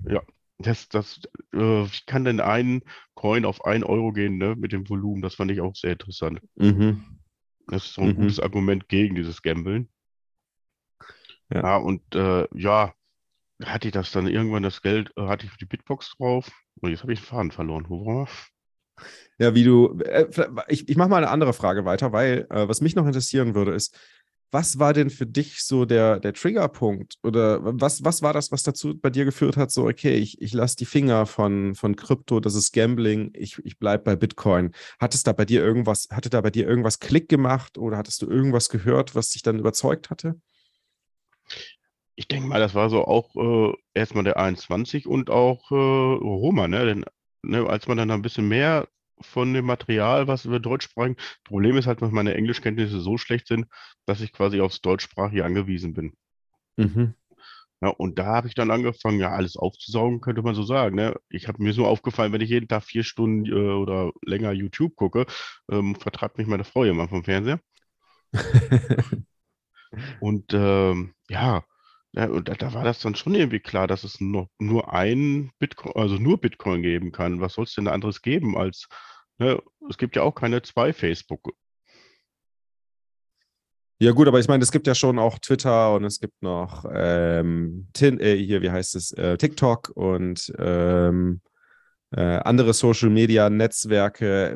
[0.08, 0.22] ja.
[0.60, 1.22] Das, das,
[1.54, 2.84] äh, wie kann denn ein
[3.16, 5.22] Coin auf 1 Euro gehen, ne, mit dem Volumen?
[5.22, 6.42] Das fand ich auch sehr interessant.
[6.56, 7.20] Mhm.
[7.68, 8.16] Das ist so ein mhm.
[8.16, 9.90] gutes Argument gegen dieses Gambeln.
[11.50, 12.94] Ja, ja und äh, ja,
[13.66, 16.50] hatte ich das dann irgendwann das Geld, äh, hatte ich die Bitbox drauf.
[16.82, 17.86] Und jetzt habe ich den Faden verloren.
[17.88, 18.28] Wo war
[19.38, 20.28] Ja, wie du, äh,
[20.68, 23.74] ich, ich mache mal eine andere Frage weiter, weil äh, was mich noch interessieren würde,
[23.74, 23.98] ist,
[24.54, 27.16] was war denn für dich so der, der Triggerpunkt?
[27.24, 30.54] Oder was, was war das, was dazu bei dir geführt hat, so, okay, ich, ich
[30.54, 34.72] lasse die Finger von, von Krypto, das ist Gambling, ich, ich bleibe bei Bitcoin.
[35.00, 38.22] Hat es da bei dir irgendwas, hatte da bei dir irgendwas Klick gemacht oder hattest
[38.22, 40.36] du irgendwas gehört, was dich dann überzeugt hatte?
[42.16, 46.68] Ich denke mal, das war so auch äh, erstmal der 21 und auch äh, Roma,
[46.68, 46.86] ne?
[46.86, 47.06] Denn
[47.42, 48.88] ne, als man dann ein bisschen mehr
[49.20, 53.48] von dem Material, was wir Deutsch sprechen, Problem ist halt, dass meine Englischkenntnisse so schlecht
[53.48, 53.68] sind,
[54.06, 56.14] dass ich quasi aufs Deutschsprachige angewiesen bin.
[56.78, 57.14] Mhm.
[57.82, 60.96] Ja, und da habe ich dann angefangen, ja, alles aufzusaugen, könnte man so sagen.
[60.96, 61.16] Ne?
[61.30, 64.96] Ich habe mir so aufgefallen, wenn ich jeden Tag vier Stunden äh, oder länger YouTube
[64.96, 65.26] gucke,
[65.70, 67.60] ähm, vertreibt mich meine Frau immer vom Fernseher.
[70.22, 71.64] und ähm, ja,
[72.16, 75.52] ja, und da, da war das dann schon irgendwie klar, dass es noch nur ein
[75.60, 77.42] Bitcoin, also nur Bitcoin geben kann.
[77.42, 78.88] Was soll es denn anderes geben als,
[79.40, 81.54] ne, es gibt ja auch keine zwei Facebook.
[84.00, 86.86] Ja, gut, aber ich meine, es gibt ja schon auch Twitter und es gibt noch
[86.94, 91.42] ähm, Tin, äh, hier, wie heißt es, äh, TikTok und ähm,
[92.16, 94.56] äh, andere Social Media Netzwerke.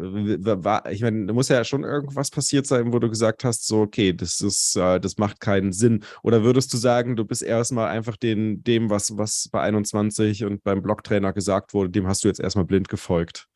[0.92, 4.14] Ich meine, da muss ja schon irgendwas passiert sein, wo du gesagt hast, so, okay,
[4.14, 6.04] das ist, äh, das macht keinen Sinn.
[6.22, 10.64] Oder würdest du sagen, du bist erstmal einfach den, dem, was, was bei 21 und
[10.64, 13.48] beim Blocktrainer gesagt wurde, dem hast du jetzt erstmal blind gefolgt?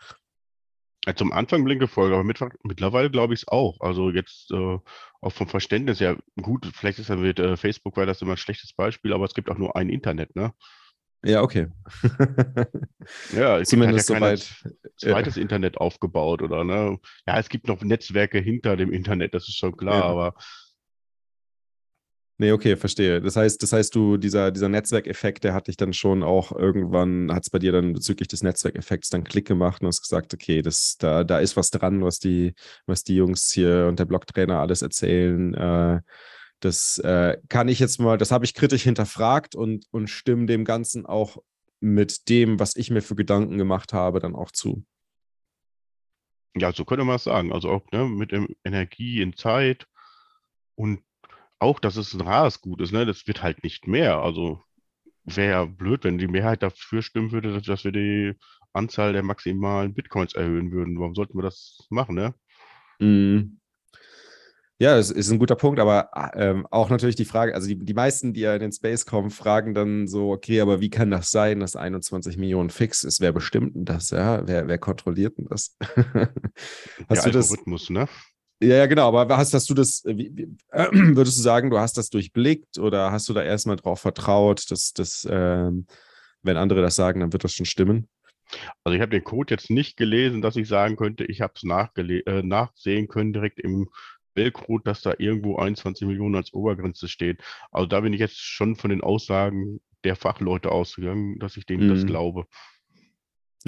[1.16, 3.82] Zum Anfang blind gefolgt, aber mit, mittlerweile glaube ich es auch.
[3.82, 4.78] Also jetzt äh,
[5.22, 8.38] auch vom Verständnis her, gut, vielleicht ist ja mit äh, Facebook, weil das immer ein
[8.38, 10.54] schlechtes Beispiel, aber es gibt auch nur ein Internet, ne?
[11.24, 11.68] Ja, okay.
[13.36, 14.54] ja, es Zumindest ja soweit.
[14.98, 15.42] Zweites ja.
[15.42, 16.98] Internet aufgebaut oder ne?
[17.28, 20.04] Ja, es gibt noch Netzwerke hinter dem Internet, das ist schon klar, ja.
[20.04, 20.36] aber.
[22.42, 23.22] Nee, okay, verstehe.
[23.22, 27.32] Das heißt, das heißt, du, dieser, dieser Netzwerkeffekt, der hat dich dann schon auch irgendwann,
[27.32, 30.64] hat es bei dir dann bezüglich des Netzwerkeffekts dann Klick gemacht und hast gesagt, okay,
[30.64, 32.56] das, da, da ist was dran, was die,
[32.88, 35.54] was die Jungs hier und der Blocktrainer alles erzählen.
[35.54, 36.02] Äh,
[36.62, 40.64] das äh, kann ich jetzt mal, das habe ich kritisch hinterfragt und, und stimme dem
[40.64, 41.38] Ganzen auch
[41.80, 44.86] mit dem, was ich mir für Gedanken gemacht habe, dann auch zu.
[46.56, 47.52] Ja, so könnte man es sagen.
[47.52, 49.88] Also auch ne, mit dem Energie in Zeit
[50.76, 51.02] und
[51.60, 52.92] auch, dass es ein rares Gut ist.
[52.92, 53.06] Ne?
[53.06, 54.18] Das wird halt nicht mehr.
[54.18, 54.62] Also
[55.24, 58.34] wäre ja blöd, wenn die Mehrheit dafür stimmen würde, dass, dass wir die
[58.74, 61.00] Anzahl der maximalen Bitcoins erhöhen würden.
[61.00, 62.34] Warum sollten wir das machen, ne?
[63.00, 63.61] Mm.
[64.82, 67.94] Ja, das ist ein guter Punkt, aber ähm, auch natürlich die Frage, also die, die
[67.94, 71.30] meisten, die ja in den Space kommen, fragen dann so, okay, aber wie kann das
[71.30, 73.22] sein, dass 21 Millionen fix ist?
[73.22, 74.10] Wer bestimmt denn das?
[74.10, 74.42] Ja?
[74.48, 75.78] Wer, wer kontrolliert denn das?
[75.80, 77.90] hast Der du Algorithmus, das?
[77.92, 78.08] ne?
[78.60, 81.78] Ja, ja, genau, aber hast, hast du das, wie, wie, äh, würdest du sagen, du
[81.78, 85.86] hast das durchblickt oder hast du da erstmal drauf vertraut, dass, dass ähm,
[86.42, 88.08] wenn andere das sagen, dann wird das schon stimmen?
[88.84, 91.64] Also ich habe den Code jetzt nicht gelesen, dass ich sagen könnte, ich habe es
[91.64, 93.88] äh, nachsehen können direkt im
[94.34, 97.42] Quellcode, dass da irgendwo 21 Millionen als Obergrenze steht.
[97.72, 101.88] Also da bin ich jetzt schon von den Aussagen der Fachleute ausgegangen, dass ich denen
[101.88, 101.94] mhm.
[101.94, 102.46] das glaube.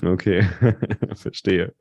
[0.01, 0.41] Okay,
[1.15, 1.75] verstehe.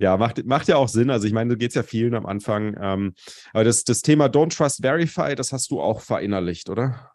[0.00, 1.10] Ja, macht, macht ja auch Sinn.
[1.10, 2.76] Also ich meine, du gehst ja vielen am Anfang.
[2.80, 3.14] Ähm,
[3.52, 7.12] aber das, das Thema Don't Trust Verify, das hast du auch verinnerlicht, oder?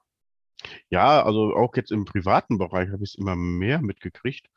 [0.90, 4.48] Ja, also auch jetzt im privaten Bereich habe ich es immer mehr mitgekriegt.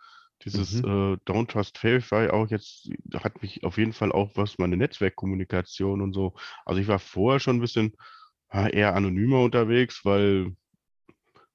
[0.45, 0.89] Dieses Mhm.
[0.89, 6.01] äh, Don't Trust Verify auch jetzt hat mich auf jeden Fall auch was meine Netzwerkkommunikation
[6.01, 6.35] und so.
[6.65, 7.95] Also ich war vorher schon ein bisschen
[8.53, 10.57] ja, eher anonymer unterwegs, weil,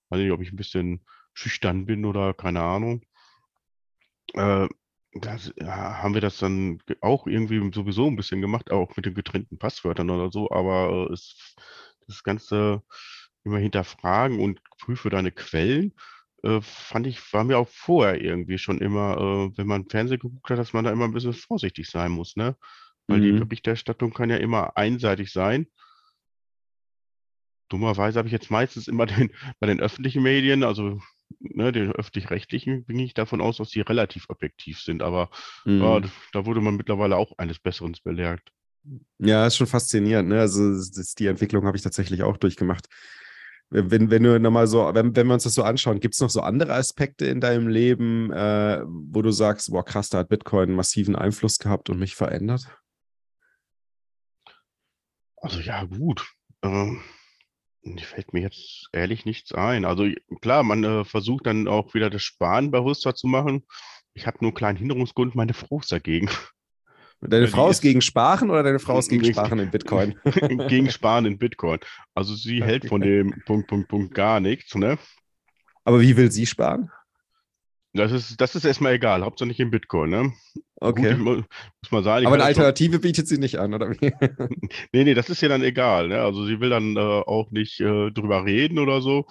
[0.10, 1.02] weiß nicht, ob ich ein bisschen
[1.34, 3.02] schüchtern bin oder keine Ahnung.
[4.34, 4.68] Äh,
[5.14, 9.14] das, ja, haben wir das dann auch irgendwie sowieso ein bisschen gemacht, auch mit den
[9.14, 11.56] getrennten Passwörtern oder so, aber äh, es,
[12.08, 12.84] das Ganze
[13.44, 15.94] immer hinterfragen und prüfe deine Quellen,
[16.46, 20.50] äh, fand ich, war mir auch vorher irgendwie schon immer, äh, wenn man Fernsehen geguckt
[20.50, 22.56] hat, dass man da immer ein bisschen vorsichtig sein muss, ne?
[23.08, 23.40] Weil die Mhm.
[23.40, 25.68] Berichterstattung kann ja immer einseitig sein.
[27.70, 31.00] Dummerweise habe ich jetzt meistens immer den, bei den öffentlichen Medien, also
[31.40, 35.02] ne, den öffentlich-rechtlichen, bin ich davon aus, dass die relativ objektiv sind.
[35.02, 35.30] Aber
[35.80, 36.02] ja, Mhm.
[36.02, 38.42] das, da wurde man mittlerweile auch eines Besseren belehrt.
[39.20, 40.30] Ja, ist schon faszinierend.
[40.30, 40.40] Ne?
[40.40, 42.88] Also das- die Entwicklung habe ich tatsächlich auch durchgemacht.
[43.70, 46.30] Wenn, wenn du nochmal so, wenn, wenn wir uns das so anschauen, gibt es noch
[46.30, 50.74] so andere Aspekte in deinem Leben, äh, wo du sagst, boah, krass, da hat Bitcoin
[50.74, 52.68] massiven Einfluss gehabt und mich verändert?
[55.38, 56.26] Also ja, gut.
[56.62, 57.02] Ähm,
[58.00, 59.86] fällt mir jetzt ehrlich nichts ein.
[59.86, 60.08] Also
[60.42, 63.66] klar, man äh, versucht dann auch wieder das Sparen bewusster zu machen.
[64.14, 66.30] Ich habe nur einen kleinen Hinderungsgrund, meine Frau ist dagegen.
[67.30, 70.16] Deine Ja, die Frau ist gegen Sparen oder deine Frau ist gegen Sparen in Bitcoin?
[70.68, 71.80] gegen Sparen in Bitcoin.
[72.14, 74.98] Also sie hält von dem Punkt, Punkt, Punkt gar nichts, ne?
[75.84, 76.92] Aber wie will sie sparen?
[77.94, 80.34] Das ist, das ist erstmal egal, Hauptsache nicht in Bitcoin, ne?
[80.82, 81.16] Gut, Okay.
[81.16, 84.12] mu- muss mal sagen, Aber eine Alternative bietet sie nicht an, oder wie?
[84.92, 86.20] nee, nee, das ist ja dann egal, ne?
[86.22, 89.28] Also sie will dann äh, auch nicht äh, drüber reden oder so.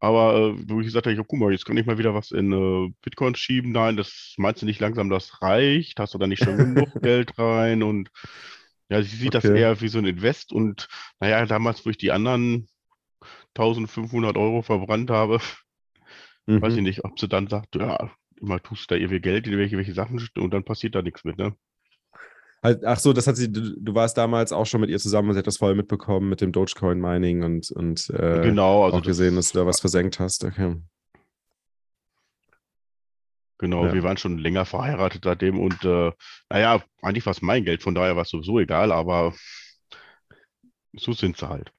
[0.00, 2.30] Aber äh, wo ich gesagt habe, ja, guck mal, jetzt kann ich mal wieder was
[2.30, 3.72] in äh, Bitcoin schieben.
[3.72, 5.98] Nein, das meinst du nicht langsam, das reicht?
[6.00, 7.82] Hast du da nicht schon genug Geld rein?
[7.82, 8.10] Und
[8.90, 9.50] ja, sie sieht das Okay.
[9.50, 10.52] eher wie so ein Invest.
[10.52, 10.88] Und
[11.20, 12.68] naja, damals, wo ich die anderen
[13.54, 15.40] 1500 Euro verbrannt habe,
[16.60, 16.82] weiß ich Mhm.
[16.82, 20.20] nicht, ob sie dann sagt, ja, immer tust du da irgendwie Geld in irgendwelche Sachen
[20.38, 21.56] und dann passiert da nichts mit, ne?
[22.62, 25.28] Halt, ach so, das hat sie, du, du warst damals auch schon mit ihr zusammen
[25.28, 29.02] und sie hat das voll mitbekommen mit dem Dogecoin-Mining und, und äh, Genau, also auch
[29.02, 30.44] gesehen, dass das, du da was versenkt hast.
[30.44, 30.76] Okay.
[33.58, 33.94] genau, Ja.
[33.94, 36.10] wir waren schon länger verheiratet seitdem und äh,
[36.50, 39.34] naja, eigentlich war es mein Geld, von daher war es sowieso egal, aber
[40.94, 41.72] so sind sie halt.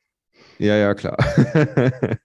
[0.59, 1.17] Ja, ja, klar.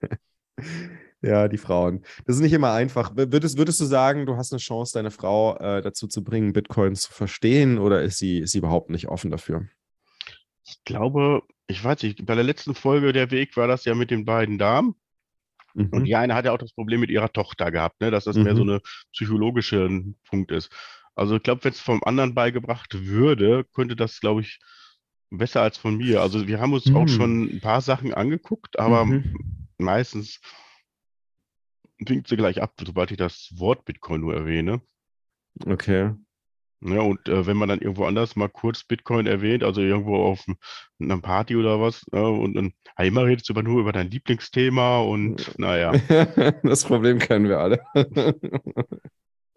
[1.25, 2.03] Ja, die Frauen.
[2.25, 3.13] Das ist nicht immer einfach.
[3.15, 6.95] Würdest, würdest du sagen, du hast eine Chance, deine Frau äh, dazu zu bringen, Bitcoin
[6.95, 9.65] zu verstehen, oder ist sie, ist sie überhaupt nicht offen dafür?
[10.63, 14.11] Ich glaube, ich weiß nicht, bei der letzten Folge der Weg war das ja mit
[14.11, 14.95] den beiden Damen.
[15.73, 16.05] Und Mhm.
[16.05, 18.55] die eine hat ja auch das Problem mit ihrer Tochter gehabt, ne, dass das mehr
[18.55, 18.69] so Mhm.
[18.69, 20.71] eine psychologische Punkt ist.
[21.15, 24.59] Also ich glaube, wenn es vom anderen beigebracht würde, könnte das, glaube ich,
[25.31, 26.21] besser als von mir.
[26.21, 27.07] Also wir haben uns auch Mhm.
[27.07, 29.23] schon ein paar Sachen angeguckt, aber Mhm.
[29.77, 30.39] meistens
[31.99, 34.81] winkt sie gleich ab, sobald ich das Wort Bitcoin nur erwähne.
[35.65, 36.11] Okay.
[36.81, 40.45] Ja, und äh, wenn man dann irgendwo anders mal kurz Bitcoin erwähnt, also irgendwo auf
[40.99, 44.11] einer Party oder was, ja, und dann ja, immer redest du aber nur über dein
[44.11, 45.91] Lieblingsthema und naja,
[46.63, 47.79] Das Problem kennen wir alle.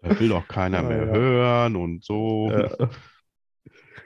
[0.01, 1.13] da will doch keiner Ah, mehr ja.
[1.13, 2.49] hören und so.
[2.51, 2.89] Ja.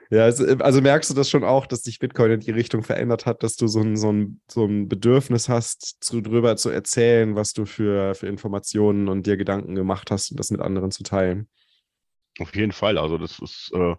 [0.10, 3.26] Ja, also, also merkst du das schon auch, dass sich Bitcoin in die Richtung verändert
[3.26, 7.36] hat, dass du so ein, so ein, so ein Bedürfnis hast, zu, drüber zu erzählen,
[7.36, 11.04] was du für, für Informationen und dir Gedanken gemacht hast und das mit anderen zu
[11.04, 11.48] teilen.
[12.40, 12.98] Auf jeden Fall.
[12.98, 13.96] Also das ist äh,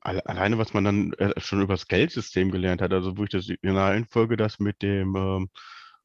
[0.00, 2.92] alle- alleine, was man dann äh, schon über das Geldsystem gelernt hat.
[2.92, 5.50] Also wo ich das in einer Reihenfolge das mit dem ähm,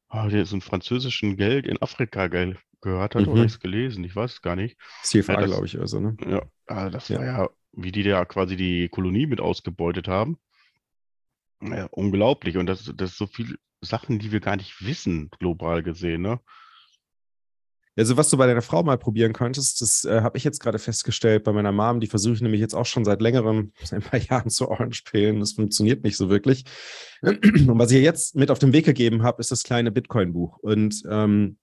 [0.08, 3.44] ah, der- so französischen Geld in Afrika gell, gehört oder Mhm.
[3.44, 4.76] ich es gelesen, ich weiß es gar nicht.
[5.02, 6.16] CFA, Ja, glaube ich, also, ne?
[6.20, 7.18] Ja, ah, das Ja.
[7.18, 10.38] war ja, wie die da quasi die Kolonie mit ausgebeutet haben.
[11.62, 12.56] Ja, unglaublich.
[12.56, 16.40] Und das, das ist so viele Sachen, die wir gar nicht wissen, global gesehen, ne?
[17.98, 20.78] Also, was du bei deiner Frau mal probieren könntest, das äh, habe ich jetzt gerade
[20.78, 21.98] festgestellt bei meiner Mom.
[21.98, 25.02] Die versuche ich nämlich jetzt auch schon seit längerem, seit ein paar Jahren zu Orange
[25.04, 25.40] pillen.
[25.40, 26.64] Das funktioniert nicht so wirklich.
[27.22, 30.58] Und was ich jetzt mit auf den Weg gegeben habe, ist das kleine Bitcoin-Buch.
[30.58, 31.56] Und ähm,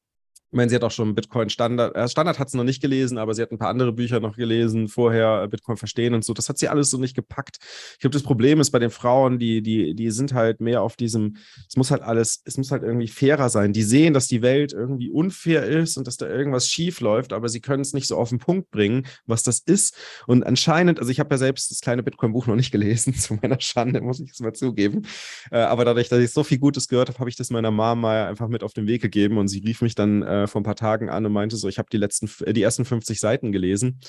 [0.53, 3.17] ich meine, sie hat auch schon Bitcoin Standard, äh, Standard hat sie noch nicht gelesen,
[3.17, 6.31] aber sie hat ein paar andere Bücher noch gelesen, vorher äh, Bitcoin verstehen und so.
[6.35, 7.57] Das hat sie alles so nicht gepackt.
[7.93, 10.95] Ich glaube, das Problem ist bei den Frauen, die, die, die sind halt mehr auf
[10.95, 11.37] diesem,
[11.67, 13.73] es muss halt alles, es muss halt irgendwie fairer sein.
[13.73, 17.49] Die sehen, dass die Welt irgendwie unfair ist und dass da irgendwas schief läuft, aber
[17.49, 19.97] sie können es nicht so auf den Punkt bringen, was das ist.
[20.27, 23.59] Und anscheinend, also ich habe ja selbst das kleine Bitcoin-Buch noch nicht gelesen, zu meiner
[23.59, 25.01] Schande, muss ich es mal zugeben.
[25.49, 28.27] Äh, aber dadurch, dass ich so viel Gutes gehört habe, habe ich das meiner Mama
[28.27, 30.65] einfach mit auf den Weg gegeben und sie rief mich dann äh, äh, vor ein
[30.65, 33.99] paar Tagen an und meinte so, ich habe die letzten, die ersten 50 Seiten gelesen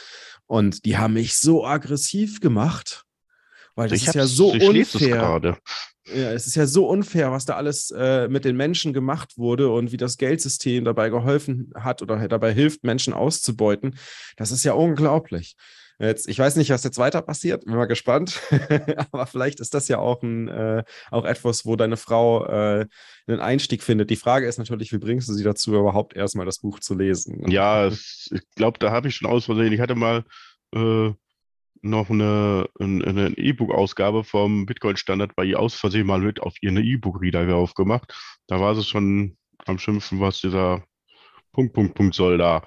[0.46, 3.04] und die haben mich so aggressiv gemacht,
[3.74, 5.58] weil das ich ist ja so unfair.
[6.06, 9.70] Ja, es ist ja so unfair, was da alles äh, mit den Menschen gemacht wurde
[9.70, 13.96] und wie das Geldsystem dabei geholfen hat oder dabei hilft, Menschen auszubeuten.
[14.36, 15.56] Das ist ja unglaublich.
[15.98, 18.40] Jetzt, ich weiß nicht, was jetzt weiter passiert, bin mal gespannt.
[19.12, 22.86] Aber vielleicht ist das ja auch, ein, äh, auch etwas, wo deine Frau äh,
[23.26, 24.10] einen Einstieg findet.
[24.10, 27.48] Die Frage ist natürlich, wie bringst du sie dazu, überhaupt erstmal das Buch zu lesen?
[27.48, 29.72] Ja, es, ich glaube, da habe ich schon aus Versehen.
[29.72, 30.24] Ich hatte mal
[30.74, 31.12] äh,
[31.84, 32.68] noch eine,
[33.36, 38.14] E-Book-Ausgabe vom Bitcoin-Standard bei ihr aus Versehen mal mit auf ihren E-Book-Reader aufgemacht.
[38.46, 40.82] Da war sie schon am Schimpfen, was dieser
[41.52, 42.66] Punkt, Punkt, Punkt soll da.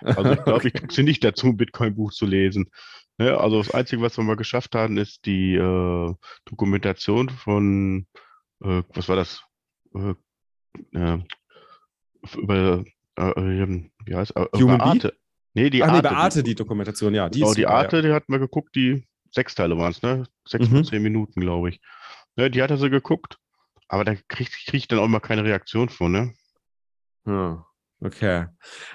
[0.00, 2.70] Also ich glaube, ich kriege sie nicht dazu, ein Bitcoin-Buch zu lesen.
[3.18, 3.38] Ne?
[3.38, 8.06] Also das Einzige, was wir mal geschafft haben, ist die äh, Dokumentation von,
[8.62, 9.42] äh, was war das?
[9.94, 10.14] Äh,
[10.98, 11.18] äh
[12.36, 12.84] über,
[13.18, 14.60] äh, äh, wie heißt es?
[14.60, 15.14] Human Arte.
[15.54, 16.08] Nee, die Ach, Arte.
[16.08, 17.28] Nee, bei Arte die Dokumentation, ja.
[17.28, 18.02] Die genau, die Arte, ja.
[18.02, 20.24] die hat man geguckt, die sechs Teile waren es, ne?
[20.46, 20.84] Sechs mhm.
[20.84, 21.80] zehn Minuten, glaube ich.
[22.36, 23.38] Ja, die hat er so geguckt,
[23.88, 26.34] aber da kriege krieg ich dann auch mal keine Reaktion von, ne?
[27.26, 27.66] Ja.
[28.04, 28.44] Okay.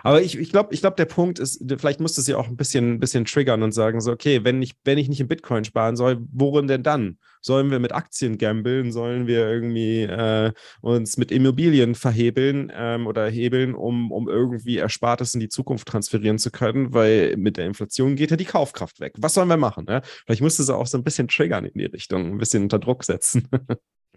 [0.03, 2.55] Aber ich, ich glaube, ich glaub, der Punkt ist, vielleicht musst du sie auch ein
[2.55, 5.63] bisschen, ein bisschen triggern und sagen, so, okay, wenn ich, wenn ich nicht in Bitcoin
[5.63, 7.17] sparen soll, worin denn dann?
[7.41, 8.91] Sollen wir mit Aktien gambeln?
[8.91, 15.33] Sollen wir irgendwie äh, uns mit Immobilien verhebeln ähm, oder hebeln, um, um irgendwie Erspartes
[15.33, 16.93] in die Zukunft transferieren zu können?
[16.93, 19.13] Weil mit der Inflation geht ja die Kaufkraft weg.
[19.17, 19.85] Was sollen wir machen?
[19.85, 20.01] Ne?
[20.25, 22.77] Vielleicht musst du sie auch so ein bisschen triggern in die Richtung, ein bisschen unter
[22.77, 23.47] Druck setzen.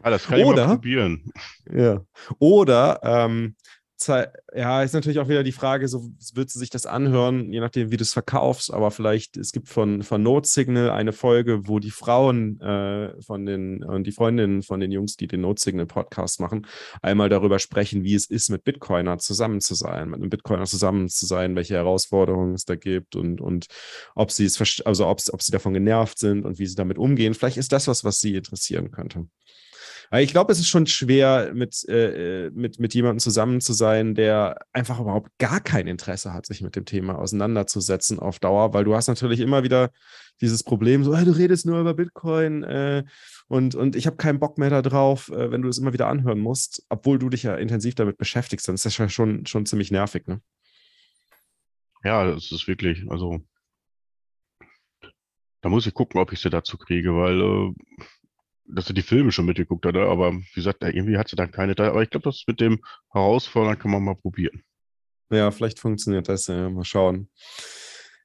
[0.05, 1.33] Ja, das kann Oder, ich mal probieren.
[1.73, 2.05] Ja.
[2.41, 3.55] Oder ähm,
[4.09, 7.91] ja, ist natürlich auch wieder die Frage, so wird sie sich das anhören, je nachdem,
[7.91, 11.79] wie du es verkaufst, aber vielleicht, es gibt von, von Note Signal eine Folge, wo
[11.79, 15.87] die Frauen äh, von den und die Freundinnen von den Jungs, die den Note Signal
[15.87, 16.67] Podcast machen,
[17.03, 21.09] einmal darüber sprechen, wie es ist, mit Bitcoiner zusammen zu sein, mit einem Bitcoiner zusammen
[21.09, 23.67] zu sein, welche Herausforderungen es da gibt und, und
[24.15, 27.35] ob sie es, also ob, ob sie davon genervt sind und wie sie damit umgehen.
[27.35, 29.27] Vielleicht ist das was, was sie interessieren könnte.
[30.21, 34.59] Ich glaube, es ist schon schwer, mit, äh, mit, mit jemandem zusammen zu sein, der
[34.75, 38.95] einfach überhaupt gar kein Interesse hat, sich mit dem Thema auseinanderzusetzen auf Dauer, weil du
[38.95, 39.91] hast natürlich immer wieder
[40.43, 43.05] dieses Problem, so, hey, du redest nur über Bitcoin äh,
[43.49, 46.41] und, und ich habe keinen Bock mehr darauf, äh, wenn du es immer wieder anhören
[46.41, 49.91] musst, obwohl du dich ja intensiv damit beschäftigst, dann ist das ja schon, schon ziemlich
[49.91, 50.43] nervig, ne?
[52.05, 53.41] Ja, das ist wirklich, also
[55.63, 57.73] da muss ich gucken, ob ich sie dazu kriege, weil äh,
[58.65, 61.75] dass er die Filme schon mitgeguckt hat, aber wie gesagt, irgendwie hat sie dann keine
[61.75, 61.89] da.
[61.89, 62.81] Aber ich glaube, das mit dem
[63.13, 64.63] Herausfordern kann man mal probieren.
[65.31, 66.69] Ja, vielleicht funktioniert das ja.
[66.69, 67.29] Mal schauen.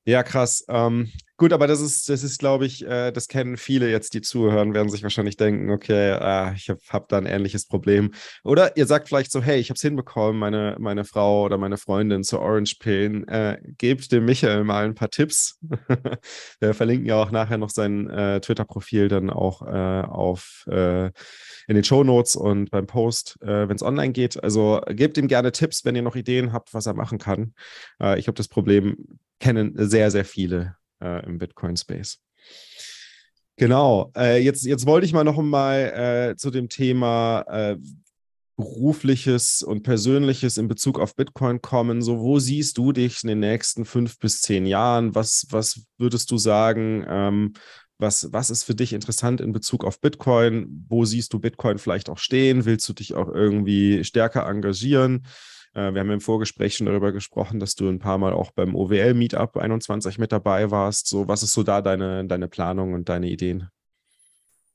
[0.08, 0.64] Ja, krass.
[0.70, 4.22] Ähm, gut, aber das ist, das ist, glaube ich, äh, das kennen viele jetzt, die
[4.22, 8.14] zuhören, werden sich wahrscheinlich denken, okay, äh, ich habe hab da ein ähnliches Problem.
[8.46, 11.76] Oder ihr sagt vielleicht so, hey, ich habe es hinbekommen, meine, meine Frau oder meine
[11.76, 13.28] Freundin zu Orange Pillen.
[13.28, 15.60] Äh, gebt dem Michael mal ein paar Tipps.
[16.62, 21.08] Wir verlinken ja auch nachher noch sein äh, Twitter-Profil dann auch äh, auf äh,
[21.68, 24.42] in den Show Notes und beim Post, äh, wenn es online geht.
[24.42, 27.54] Also gebt ihm gerne Tipps, wenn ihr noch Ideen habt, was er machen kann.
[28.02, 28.96] Äh, ich glaube, das Problem
[29.40, 32.20] kennen sehr, sehr viele äh, im Bitcoin-Space.
[33.58, 34.12] Genau.
[34.16, 37.78] Äh, jetzt, jetzt wollte ich mal noch mal äh, zu dem Thema äh,
[38.56, 42.02] berufliches und persönliches in Bezug auf Bitcoin kommen.
[42.02, 45.16] So, wo siehst du dich in den nächsten fünf bis zehn Jahren?
[45.16, 47.06] Was, was würdest du sagen?
[47.08, 47.54] Ähm,
[48.00, 50.86] was, was ist für dich interessant in Bezug auf Bitcoin?
[50.88, 52.66] Wo siehst du Bitcoin vielleicht auch stehen?
[52.66, 55.26] Willst du dich auch irgendwie stärker engagieren?
[55.78, 58.76] Äh, wir haben im Vorgespräch schon darüber gesprochen, dass du ein paar Mal auch beim
[58.76, 61.08] OWL Meetup 21 mit dabei warst.
[61.08, 63.70] So, was ist so da deine, deine Planung und deine Ideen?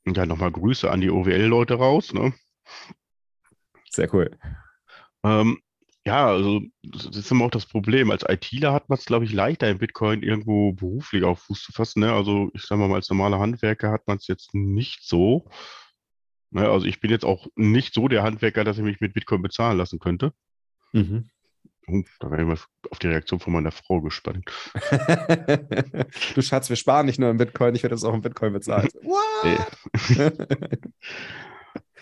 [0.05, 2.13] Ja, nochmal Grüße an die OWL-Leute raus.
[2.13, 2.33] Ne?
[3.89, 4.31] Sehr cool.
[5.23, 5.59] Ähm,
[6.05, 8.09] ja, also das ist immer auch das Problem.
[8.09, 11.71] Als ITler hat man es, glaube ich, leichter im Bitcoin irgendwo beruflich auf Fuß zu
[11.73, 12.01] fassen.
[12.01, 12.13] Ne?
[12.13, 15.49] Also ich sage mal, als normaler Handwerker hat man es jetzt nicht so.
[16.51, 16.69] Ne?
[16.69, 19.77] Also ich bin jetzt auch nicht so der Handwerker, dass ich mich mit Bitcoin bezahlen
[19.77, 20.33] lassen könnte.
[20.93, 21.29] Mhm.
[22.19, 24.49] Da wäre ich auf die Reaktion von meiner Frau gespannt.
[26.35, 28.93] du Schatz, wir sparen nicht nur im Bitcoin, ich werde das auch im Bitcoin bezahlt.
[29.03, 29.67] What?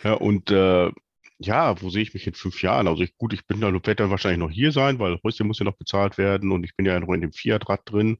[0.04, 0.92] ja, und äh,
[1.40, 2.88] ja, wo sehe ich mich in fünf Jahren?
[2.88, 5.58] Also ich, gut, ich bin dann, werde dann wahrscheinlich noch hier sein, weil Häuschen muss
[5.58, 8.20] ja noch bezahlt werden und ich bin ja noch in dem Fiat-Rad drin.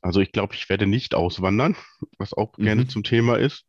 [0.00, 1.76] Also ich glaube, ich werde nicht auswandern,
[2.18, 2.62] was auch mhm.
[2.62, 3.64] gerne zum Thema ist.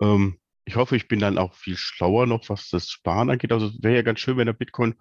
[0.00, 3.52] Ähm, ich hoffe, ich bin dann auch viel schlauer noch, was das Sparen angeht.
[3.52, 4.96] Also es wäre ja ganz schön, wenn der Bitcoin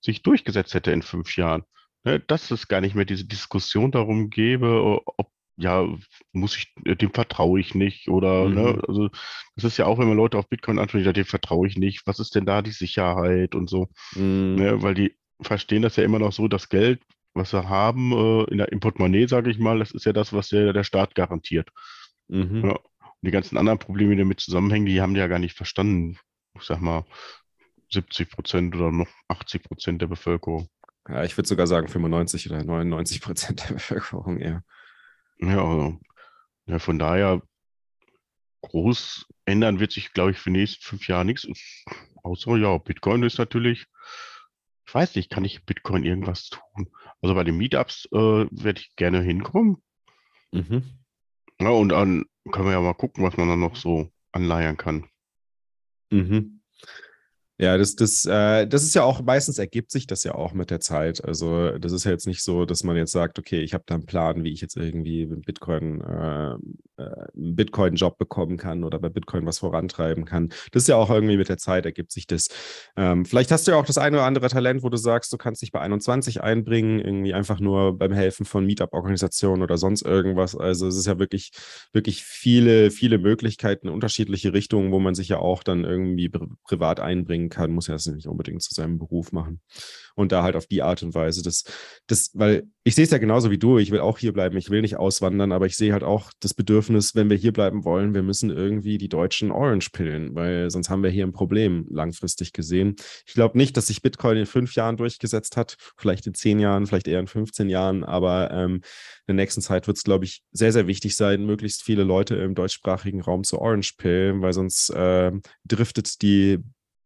[0.00, 1.64] sich durchgesetzt hätte in fünf Jahren.
[2.04, 5.88] Ne, dass es gar nicht mehr diese Diskussion darum gäbe, ob ja,
[6.32, 8.54] muss ich, dem vertraue ich nicht oder, ne, mhm.
[8.54, 9.08] ne, also
[9.54, 12.20] das ist ja auch, wenn man Leute auf Bitcoin anspricht, dem vertraue ich nicht, was
[12.20, 14.56] ist denn da die Sicherheit und so, mhm.
[14.56, 17.00] ne, weil die verstehen das ja immer noch so, das Geld,
[17.32, 20.32] was sie haben, äh, in der, im Portemonnaie, sage ich mal, das ist ja das,
[20.32, 21.70] was der, der Staat garantiert.
[22.28, 22.66] Mhm.
[22.66, 22.78] Ja.
[23.26, 26.16] Die ganzen anderen Probleme, die damit zusammenhängen, die haben die ja gar nicht verstanden.
[26.54, 27.04] Ich sag mal,
[27.90, 30.68] 70 Prozent oder noch 80 Prozent der Bevölkerung.
[31.08, 34.62] Ja, ich würde sogar sagen 95 oder 99 Prozent der Bevölkerung eher.
[35.40, 35.98] Ja, also,
[36.66, 37.42] ja, von daher
[38.62, 41.48] groß ändern wird sich, glaube ich, für die nächsten fünf Jahre nichts.
[42.22, 43.86] Außer, ja, Bitcoin ist natürlich,
[44.86, 46.90] ich weiß nicht, kann ich Bitcoin irgendwas tun?
[47.20, 49.82] Also bei den Meetups äh, werde ich gerne hinkommen.
[50.52, 51.05] Mhm.
[51.60, 55.08] Ja, und dann können wir ja mal gucken, was man dann noch so anleiern kann.
[56.10, 56.60] Mhm.
[57.58, 60.70] Ja, das, das, äh, das ist ja auch, meistens ergibt sich das ja auch mit
[60.70, 61.24] der Zeit.
[61.24, 63.94] Also das ist ja jetzt nicht so, dass man jetzt sagt, okay, ich habe da
[63.94, 66.56] einen Plan, wie ich jetzt irgendwie Bitcoin äh,
[66.98, 70.50] äh, einen Bitcoin-Job bekommen kann oder bei Bitcoin was vorantreiben kann.
[70.72, 72.48] Das ist ja auch irgendwie mit der Zeit ergibt sich das.
[72.96, 75.36] Ähm, vielleicht hast du ja auch das eine oder andere Talent, wo du sagst, du
[75.38, 80.56] kannst dich bei 21 einbringen, irgendwie einfach nur beim Helfen von Meetup-Organisationen oder sonst irgendwas.
[80.56, 81.52] Also es ist ja wirklich,
[81.92, 86.30] wirklich viele, viele Möglichkeiten, unterschiedliche Richtungen, wo man sich ja auch dann irgendwie
[86.64, 89.60] privat einbringen einbringen kann, muss er es nicht unbedingt zu seinem Beruf machen.
[90.14, 91.64] Und da halt auf die Art und Weise, das,
[92.06, 94.70] das, weil ich sehe es ja genauso wie du, ich will auch hier bleiben, ich
[94.70, 98.14] will nicht auswandern, aber ich sehe halt auch das Bedürfnis, wenn wir hier bleiben wollen,
[98.14, 102.52] wir müssen irgendwie die deutschen Orange pillen, weil sonst haben wir hier ein Problem langfristig
[102.52, 102.96] gesehen.
[103.26, 106.86] Ich glaube nicht, dass sich Bitcoin in fünf Jahren durchgesetzt hat, vielleicht in zehn Jahren,
[106.86, 108.76] vielleicht eher in 15 Jahren, aber ähm,
[109.26, 112.36] in der nächsten Zeit wird es, glaube ich, sehr, sehr wichtig sein, möglichst viele Leute
[112.36, 115.32] im deutschsprachigen Raum zu Orange pillen, weil sonst äh,
[115.64, 116.58] driftet die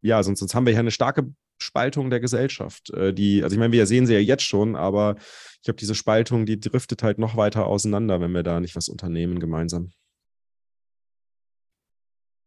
[0.03, 2.91] ja, sonst, sonst haben wir ja eine starke Spaltung der Gesellschaft.
[2.91, 5.95] Äh, die, also ich meine, wir sehen sie ja jetzt schon, aber ich glaube, diese
[5.95, 9.93] Spaltung, die driftet halt noch weiter auseinander, wenn wir da nicht was unternehmen gemeinsam.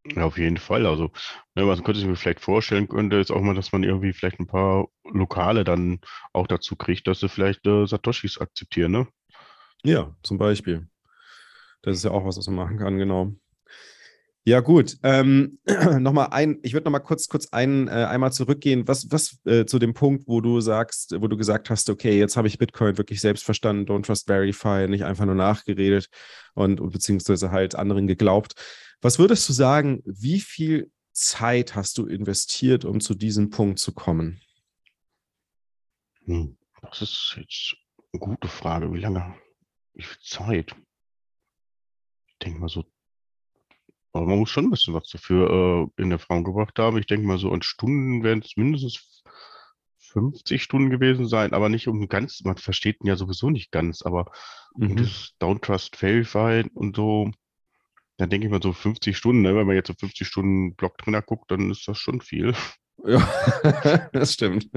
[0.06, 0.84] Ja, auf jeden Fall.
[0.86, 1.10] Also,
[1.54, 4.38] ne, was könnte ich mir vielleicht vorstellen könnte, ist auch mal, dass man irgendwie vielleicht
[4.38, 6.00] ein paar Lokale dann
[6.32, 9.08] auch dazu kriegt, dass sie vielleicht äh, Satoshis akzeptieren, ne?
[9.82, 10.88] Ja, zum Beispiel.
[11.82, 13.34] Das ist ja auch was, was man machen kann, genau.
[14.46, 14.98] Ja, gut.
[15.02, 15.58] Ähm,
[16.00, 19.78] nochmal ein, ich würde nochmal kurz, kurz ein, äh, einmal zurückgehen, was, was äh, zu
[19.78, 23.22] dem Punkt, wo du sagst, wo du gesagt hast, okay, jetzt habe ich Bitcoin wirklich
[23.22, 26.10] selbst verstanden, don't trust verify, nicht einfach nur nachgeredet
[26.52, 28.52] und, und beziehungsweise halt anderen geglaubt.
[29.00, 33.94] Was würdest du sagen, wie viel Zeit hast du investiert, um zu diesem Punkt zu
[33.94, 34.42] kommen?
[36.26, 37.76] Hm, das ist jetzt
[38.12, 38.92] eine gute Frage.
[38.92, 39.34] Wie lange?
[39.94, 40.76] Wie viel Zeit?
[42.26, 42.84] Ich denke mal so
[44.14, 46.98] aber man muss schon ein bisschen was dafür äh, in Erfahrung gebracht haben.
[46.98, 49.22] Ich denke mal, so an Stunden werden es mindestens
[49.98, 54.02] 50 Stunden gewesen sein, aber nicht um ganz, man versteht ihn ja sowieso nicht ganz,
[54.02, 54.30] aber
[54.76, 54.96] mhm.
[54.96, 57.32] das Down Trust Verify und so,
[58.16, 59.56] dann denke ich mal so 50 Stunden, ne?
[59.56, 62.54] wenn man jetzt so 50 Stunden Blocktrainer guckt, dann ist das schon viel.
[63.04, 64.70] Ja, das stimmt.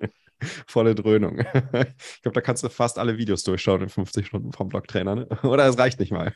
[0.66, 1.40] Volle Dröhnung.
[1.40, 5.28] Ich glaube, da kannst du fast alle Videos durchschauen in 50 Stunden vom Blocktrainer, ne?
[5.42, 6.34] Oder es reicht nicht mal.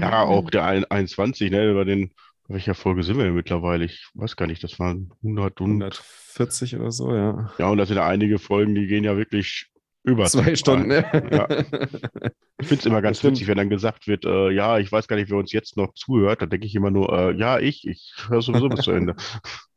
[0.00, 2.12] Ja, auch der 21, ne, über den,
[2.48, 3.84] welcher Folge sind wir denn mittlerweile?
[3.84, 7.50] Ich weiß gar nicht, das waren 100 und 140 oder so, ja.
[7.58, 9.70] Ja, und das sind ja einige Folgen, die gehen ja wirklich
[10.04, 10.88] über zwei Stunden.
[10.88, 11.04] Ne?
[11.30, 11.48] Ja.
[12.58, 15.16] Ich finde es immer ganz witzig, wenn dann gesagt wird, äh, ja, ich weiß gar
[15.16, 16.40] nicht, wer uns jetzt noch zuhört.
[16.40, 19.14] Da denke ich immer nur, äh, ja, ich, ich höre sowieso bis zu Ende.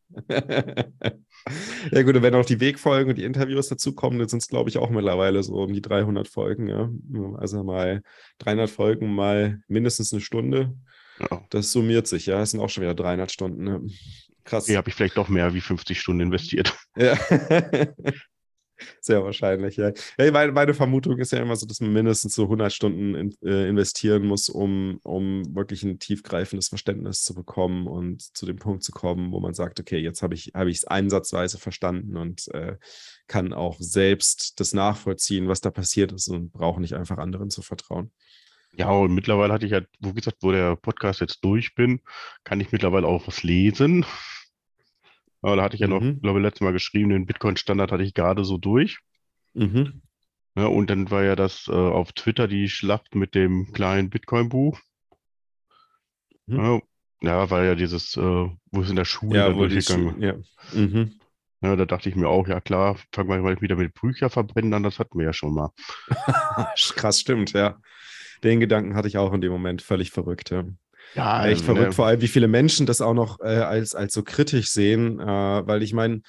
[1.92, 4.70] ja gut, und wenn auch die Wegfolgen und die Interviews dazukommen, dann sind es, glaube
[4.70, 6.68] ich, auch mittlerweile so um die 300 Folgen.
[6.68, 6.90] Ja?
[7.38, 8.02] Also mal
[8.40, 10.76] 300 Folgen mal mindestens eine Stunde.
[11.20, 11.42] Ja.
[11.50, 12.40] Das summiert sich, ja.
[12.40, 13.64] Das sind auch schon wieder 300 Stunden.
[13.64, 13.82] Ne?
[14.44, 14.68] Krass.
[14.68, 16.76] Hier habe ich vielleicht doch mehr wie 50 Stunden investiert.
[16.96, 17.18] Ja.
[19.02, 19.92] Sehr wahrscheinlich, ja.
[20.18, 23.36] ja meine, meine, Vermutung ist ja immer so, dass man mindestens so 100 Stunden in,
[23.44, 28.84] äh, investieren muss, um, um wirklich ein tiefgreifendes Verständnis zu bekommen und zu dem Punkt
[28.84, 32.78] zu kommen, wo man sagt, okay, jetzt habe ich es einsatzweise verstanden und äh,
[33.28, 37.62] kann auch selbst das nachvollziehen, was da passiert ist und brauche nicht einfach anderen zu
[37.62, 38.12] vertrauen.
[38.74, 42.02] Ja, und mittlerweile hatte ich ja, wo gesagt, wo der Podcast jetzt durch bin,
[42.44, 44.06] kann ich mittlerweile auch was lesen.
[45.42, 46.22] Aber da hatte ich ja noch, mhm.
[46.22, 49.00] glaube ich, letztes Mal geschrieben, den Bitcoin-Standard hatte ich gerade so durch.
[49.54, 50.02] Mhm.
[50.56, 54.80] Ja, und dann war ja das äh, auf Twitter die Schlacht mit dem kleinen Bitcoin-Buch.
[56.48, 56.82] Mhm.
[57.22, 60.36] Ja, war ja dieses, äh, wo es in der Schule ja, durchgegangen ja.
[60.74, 61.20] Mhm.
[61.62, 61.76] ja.
[61.76, 64.84] Da dachte ich mir auch, ja klar, fangen wir mal wieder mit Bücher verbrennen an,
[64.84, 65.72] das hatten wir ja schon mal.
[66.96, 67.80] Krass, stimmt, ja.
[68.44, 70.64] Den Gedanken hatte ich auch in dem Moment völlig verrückt, ja.
[71.16, 71.92] Ja, echt verrückt, ne.
[71.94, 75.26] vor allem, wie viele Menschen das auch noch äh, als, als so kritisch sehen, äh,
[75.26, 76.22] weil ich meine,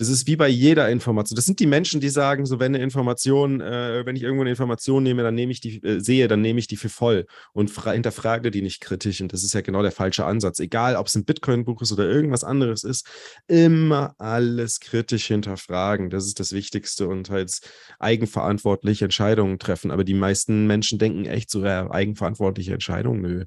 [0.00, 1.34] Das ist wie bei jeder Information.
[1.34, 4.50] Das sind die Menschen, die sagen, so wenn eine Information, äh, wenn ich irgendwo eine
[4.50, 7.72] Information nehme, dann nehme ich die, äh, sehe, dann nehme ich die für voll und
[7.82, 9.20] hinterfrage die nicht kritisch.
[9.20, 10.60] Und das ist ja genau der falsche Ansatz.
[10.60, 13.08] Egal, ob es ein Bitcoin-Buch ist oder irgendwas anderes ist,
[13.48, 16.10] immer alles kritisch hinterfragen.
[16.10, 17.58] Das ist das Wichtigste und halt
[17.98, 19.90] eigenverantwortliche Entscheidungen treffen.
[19.90, 23.44] Aber die meisten Menschen denken echt so, ja, eigenverantwortliche Entscheidungen, nö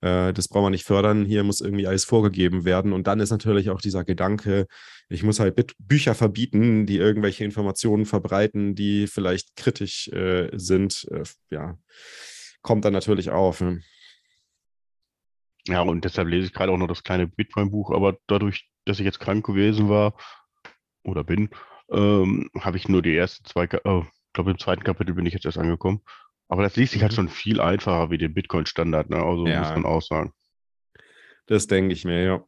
[0.00, 2.92] äh, das braucht man nicht fördern, hier muss irgendwie alles vorgegeben werden.
[2.92, 4.66] Und dann ist natürlich auch dieser Gedanke,
[5.08, 11.24] ich muss halt Bücher verbieten, die irgendwelche Informationen verbreiten, die vielleicht kritisch äh, sind, äh,
[11.50, 11.78] ja,
[12.62, 13.60] kommt dann natürlich auf.
[13.60, 13.82] Ne?
[15.66, 19.04] Ja, und deshalb lese ich gerade auch noch das kleine Bitcoin-Buch, aber dadurch, dass ich
[19.04, 20.14] jetzt krank gewesen war
[21.02, 21.50] oder bin,
[21.90, 25.34] ähm, habe ich nur die ersten zwei, äh, ich glaube im zweiten Kapitel bin ich
[25.34, 26.02] jetzt erst angekommen.
[26.50, 27.16] Aber das liest sich halt mhm.
[27.16, 29.22] schon viel einfacher wie der Bitcoin-Standard, ne?
[29.22, 29.60] Also ja.
[29.60, 30.32] muss man auch sagen.
[31.46, 32.44] Das denke ich mir, ja.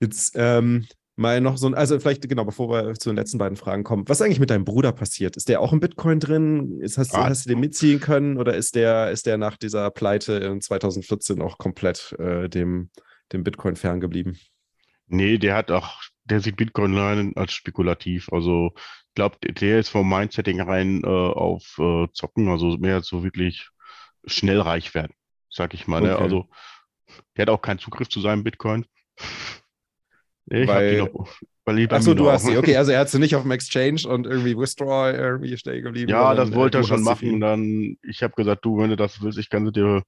[0.00, 0.86] Jetzt ähm,
[1.16, 4.08] mal noch so ein, also vielleicht, genau, bevor wir zu den letzten beiden Fragen kommen,
[4.08, 5.36] was ist eigentlich mit deinem Bruder passiert?
[5.36, 6.80] Ist der auch im Bitcoin drin?
[6.80, 7.28] Ist, hast, ah.
[7.28, 11.42] hast du den mitziehen können oder ist der, ist der nach dieser Pleite in 2014
[11.42, 12.90] auch komplett äh, dem,
[13.32, 14.38] dem Bitcoin ferngeblieben?
[15.08, 18.28] Nee, der hat auch, der sieht Bitcoin als spekulativ.
[18.32, 18.72] Also
[19.14, 23.68] glaube, der ist vom Mindsetting rein äh, auf äh, Zocken, also mehr so wirklich
[24.26, 25.12] schnell reich werden,
[25.50, 26.00] sag ich mal.
[26.00, 26.14] Ne?
[26.14, 26.22] Okay.
[26.22, 26.48] Also
[27.36, 28.86] der hat auch keinen Zugriff zu seinem Bitcoin.
[30.46, 31.28] Ich weil, noch,
[31.64, 32.56] weil Achso, du hast sie.
[32.58, 36.10] Okay, also er hat sie nicht auf dem Exchange und irgendwie Withdraw irgendwie stehen geblieben.
[36.10, 37.40] Ja, das wollte er schon machen.
[37.40, 40.02] Dann, ich habe gesagt, du, wenn du das willst, ich kann sie dir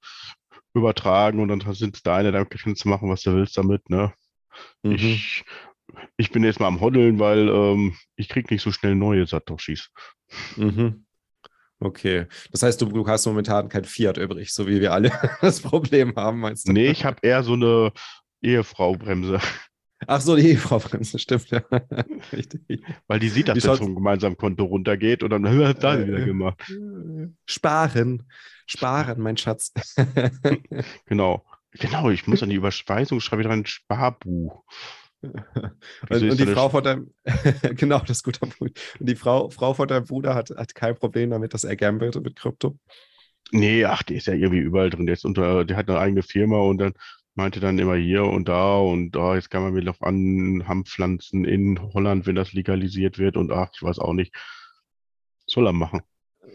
[0.75, 3.89] übertragen und dann sind es deine, dann kannst du machen, was du willst damit.
[3.89, 4.13] Ne?
[4.83, 4.93] Mhm.
[4.93, 5.45] Ich
[6.17, 9.91] ich bin jetzt mal am Hoddeln, weil ähm, ich kriege nicht so schnell neue Satoshis.
[10.57, 11.05] Mhm.
[11.81, 12.27] Okay.
[12.51, 15.11] Das heißt, du, du, hast momentan kein Fiat übrig, so wie wir alle
[15.41, 16.73] das Problem haben, meinst du?
[16.73, 17.93] Nee, ich habe eher so eine
[18.43, 19.41] Ehefrau-Bremse.
[20.07, 21.51] Ach so, die Ehefrau-Bremse, stimmt.
[21.51, 21.63] Ja.
[22.33, 22.83] Richtig.
[23.07, 26.25] Weil die sieht, dass das vom gemeinsamen Konto runtergeht und dann hat da äh, wieder
[26.25, 26.63] gemacht.
[27.47, 28.25] Sparen.
[28.67, 29.73] Sparen, mein Schatz.
[31.07, 31.45] genau.
[31.73, 34.63] Genau, ich muss an die Überweisung schreibe ich dran Sparbuch.
[36.11, 37.15] und, und die Frau von deinem,
[37.77, 38.97] genau, das ist guter Punkt.
[38.99, 42.21] Und die Frau, Frau von deinem Bruder hat, hat kein Problem damit, dass er gambelt
[42.23, 42.79] mit Krypto?
[43.51, 45.07] Nee, ach, die ist ja irgendwie überall drin.
[45.07, 46.95] Der, ist unter, der hat eine eigene Firma und dann
[47.35, 51.45] meinte dann immer hier und da und da, jetzt kann man mir noch an Hanfpflanzen
[51.45, 54.35] in Holland, wenn das legalisiert wird und ach, ich weiß auch nicht.
[55.47, 56.01] Soll er machen.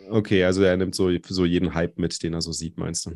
[0.09, 3.11] Okay, also er nimmt so, so jeden Hype mit, den er so sieht, meinst du?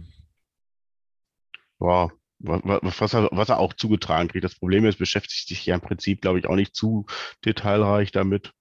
[1.80, 2.12] Ja,
[2.44, 4.44] was, was, er, was er auch zugetragen kriegt.
[4.44, 7.06] Das Problem ist, beschäftigt sich ja im Prinzip, glaube ich, auch nicht zu
[7.46, 8.54] detailreich damit.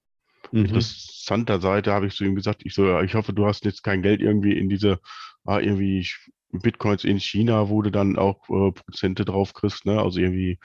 [0.52, 0.66] Mhm.
[0.66, 4.02] Interessanter Seite habe ich zu ihm gesagt, ich so, ich hoffe, du hast jetzt kein
[4.02, 5.00] Geld irgendwie in diese,
[5.44, 6.08] ah, irgendwie
[6.52, 10.00] Bitcoins in China, wo du dann auch äh, Prozente drauf kriegst, ne?
[10.00, 10.58] Also irgendwie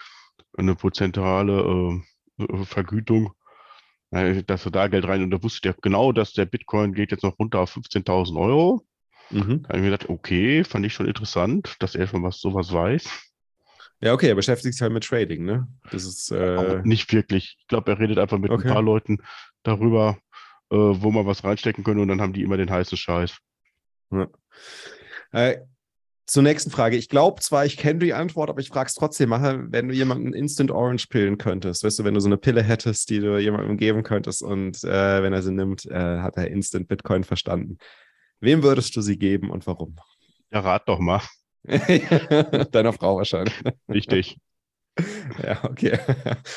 [0.57, 2.01] eine prozentuale
[2.39, 3.33] äh, Vergütung,
[4.11, 7.11] äh, dass du da Geld rein und da wusste der genau, dass der Bitcoin geht
[7.11, 8.85] jetzt noch runter auf 15.000 Euro.
[9.29, 9.63] Mhm.
[9.63, 12.71] Da habe ich mir gedacht, okay, fand ich schon interessant, dass er schon was sowas
[12.71, 13.09] weiß.
[13.99, 15.67] Ja, okay, er beschäftigt sich halt mit Trading, ne?
[15.91, 16.81] Das ist äh...
[16.83, 17.57] nicht wirklich.
[17.59, 18.67] Ich glaube, er redet einfach mit okay.
[18.67, 19.17] ein paar Leuten
[19.63, 20.17] darüber,
[20.69, 23.37] äh, wo man was reinstecken könnte und dann haben die immer den heißen Scheiß.
[24.11, 24.27] Ja.
[25.31, 25.57] Äh,
[26.27, 26.97] zur nächsten Frage.
[26.97, 29.95] Ich glaube zwar, ich kenne die Antwort, aber ich frage es trotzdem mal, wenn du
[29.95, 33.37] jemanden Instant Orange pillen könntest, weißt du, wenn du so eine Pille hättest, die du
[33.39, 37.77] jemandem geben könntest und äh, wenn er sie nimmt, äh, hat er Instant Bitcoin verstanden.
[38.39, 39.95] Wem würdest du sie geben und warum?
[40.51, 41.21] Ja, rat doch mal.
[42.71, 43.53] Deiner Frau wahrscheinlich.
[43.89, 44.37] Richtig.
[45.43, 45.99] Ja, okay.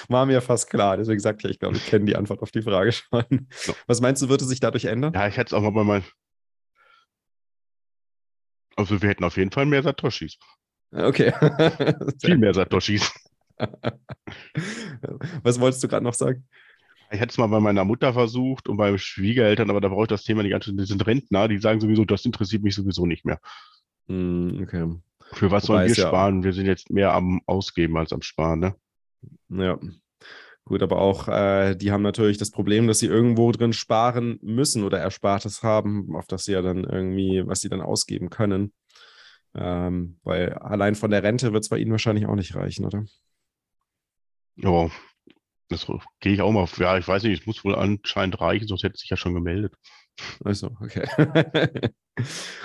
[0.09, 0.97] War mir fast klar.
[0.97, 3.49] Deswegen sagte ich, ich glaube, ich kenne die Antwort auf die Frage schon.
[3.51, 3.75] So.
[3.87, 5.13] Was meinst du, würde sich dadurch ändern?
[5.15, 6.05] Ja, ich hätte es auch mal bei meinen.
[8.77, 10.39] Also, wir hätten auf jeden Fall mehr Satoshis.
[10.93, 11.33] Okay.
[12.23, 13.13] Viel mehr Satoshis.
[15.43, 16.49] Was wolltest du gerade noch sagen?
[17.13, 20.09] Ich hatte es mal bei meiner Mutter versucht und bei Schwiegereltern, aber da brauche ich
[20.09, 20.77] das Thema nicht anschauen.
[20.77, 23.41] Die sind Rentner, die sagen sowieso, das interessiert mich sowieso nicht mehr.
[24.07, 24.95] Mm, okay.
[25.33, 26.39] Für was Wobei sollen wir sparen?
[26.39, 28.75] Ja wir sind jetzt mehr am Ausgeben als am Sparen, ne?
[29.49, 29.79] Ja.
[30.65, 34.85] Gut, aber auch, äh, die haben natürlich das Problem, dass sie irgendwo drin sparen müssen
[34.85, 38.73] oder Erspartes haben, auf das sie ja dann irgendwie, was sie dann ausgeben können.
[39.53, 43.05] Ähm, weil allein von der Rente wird es bei ihnen wahrscheinlich auch nicht reichen, oder?
[44.57, 44.91] Ja,
[45.71, 45.87] das
[46.19, 46.69] gehe ich auch mal.
[46.77, 49.75] Ja, ich weiß nicht, es muss wohl anscheinend reichen, sonst hätte sich ja schon gemeldet.
[50.45, 51.07] Also, okay.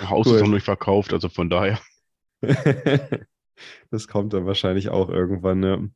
[0.02, 0.36] Haus cool.
[0.36, 1.80] ist noch nicht verkauft, also von daher.
[3.90, 5.60] das kommt dann wahrscheinlich auch irgendwann.
[5.60, 5.90] Ne?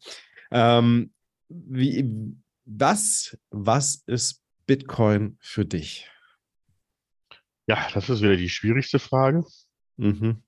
[0.52, 1.12] Ähm,
[1.48, 6.08] wie, was, was ist Bitcoin für dich?
[7.66, 9.44] Ja, das ist wieder die schwierigste Frage.
[9.96, 10.42] Mhm.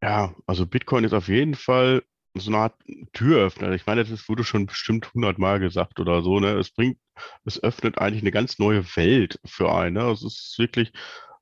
[0.00, 2.02] Ja, also Bitcoin ist auf jeden Fall
[2.34, 2.74] so eine Art
[3.12, 3.72] Türöffner.
[3.72, 6.40] Ich meine, das wurde schon bestimmt hundertmal gesagt oder so.
[6.40, 6.52] Ne?
[6.52, 6.98] Es bringt,
[7.44, 9.94] es öffnet eigentlich eine ganz neue Welt für einen.
[9.94, 10.10] Ne?
[10.10, 10.92] Es ist wirklich,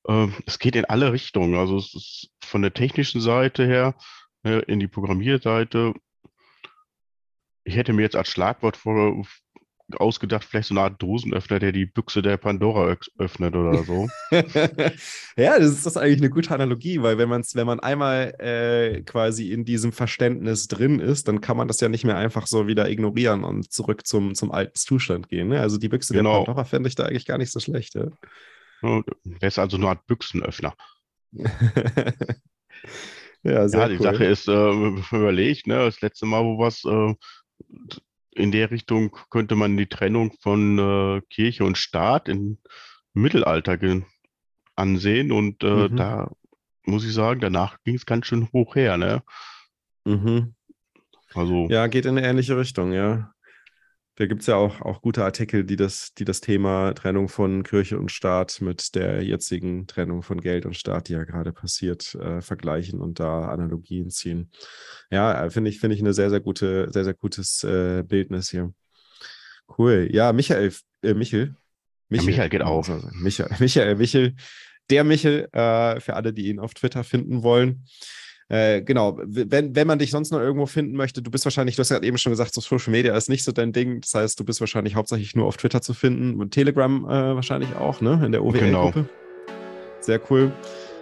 [0.09, 1.55] äh, es geht in alle Richtungen.
[1.55, 3.95] Also es ist von der technischen Seite her
[4.43, 5.95] ne, in die Programmierseite.
[7.65, 9.25] Ich hätte mir jetzt als Schlagwort vor,
[9.99, 14.09] ausgedacht, vielleicht so eine Art Dosenöffner, der die Büchse der Pandora öffnet oder so.
[15.37, 19.03] ja, das ist das eigentlich eine gute Analogie, weil wenn, man's, wenn man einmal äh,
[19.03, 22.67] quasi in diesem Verständnis drin ist, dann kann man das ja nicht mehr einfach so
[22.67, 25.49] wieder ignorieren und zurück zum, zum alten Zustand gehen.
[25.49, 25.61] Ne?
[25.61, 26.39] Also die Büchse genau.
[26.39, 27.95] der Pandora fände ich da eigentlich gar nicht so schlecht.
[27.95, 28.07] Ja?
[28.83, 30.75] Der ist also eine Art Büchsenöffner.
[33.43, 34.03] ja, sehr ja, die cool.
[34.03, 34.53] Sache ist, äh,
[35.17, 37.15] überlegt, ne, das letzte Mal, wo was äh,
[38.33, 42.59] in der Richtung könnte man die Trennung von äh, Kirche und Staat im
[43.13, 43.79] Mittelalter
[44.77, 45.33] ansehen.
[45.33, 45.97] Und äh, mhm.
[45.97, 46.31] da
[46.85, 48.97] muss ich sagen, danach ging es ganz schön hoch her.
[48.97, 49.23] Ne?
[50.05, 50.55] Mhm.
[51.35, 53.33] Also, ja, geht in eine ähnliche Richtung, ja.
[54.21, 57.63] Da gibt es ja auch, auch gute Artikel, die das, die das Thema Trennung von
[57.63, 62.15] Kirche und Staat mit der jetzigen Trennung von Geld und Staat, die ja gerade passiert,
[62.17, 64.51] äh, vergleichen und da Analogien ziehen.
[65.11, 68.51] Ja, äh, finde ich, finde ich eine sehr, sehr gute, sehr, sehr gutes äh, Bildnis
[68.51, 68.75] hier.
[69.79, 70.11] Cool.
[70.13, 70.71] Ja, Michael,
[71.03, 71.57] äh, Michel.
[72.11, 72.91] Michel, ja, Michael geht auf.
[73.15, 74.35] Michael, Michael, Michel,
[74.91, 77.87] der Michel, äh, für alle, die ihn auf Twitter finden wollen.
[78.51, 81.81] Äh, genau, wenn, wenn man dich sonst noch irgendwo finden möchte, du bist wahrscheinlich, du
[81.81, 84.01] hast ja eben schon gesagt, so Social Media ist nicht so dein Ding.
[84.01, 87.77] Das heißt, du bist wahrscheinlich hauptsächlich nur auf Twitter zu finden und Telegram äh, wahrscheinlich
[87.77, 88.21] auch, ne?
[88.27, 88.67] In der OWL-Gruppe.
[88.67, 88.93] Genau.
[90.01, 90.53] Sehr cool.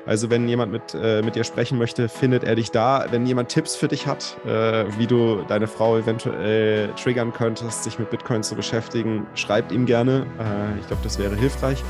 [0.04, 3.06] Also wenn jemand mit, äh, mit dir sprechen möchte, findet er dich da.
[3.10, 7.98] Wenn jemand Tipps für dich hat, äh, wie du deine Frau eventuell triggern könntest, sich
[7.98, 10.26] mit Bitcoin zu beschäftigen, schreibt ihm gerne.
[10.38, 11.82] Äh, ich glaube, das wäre hilfreich.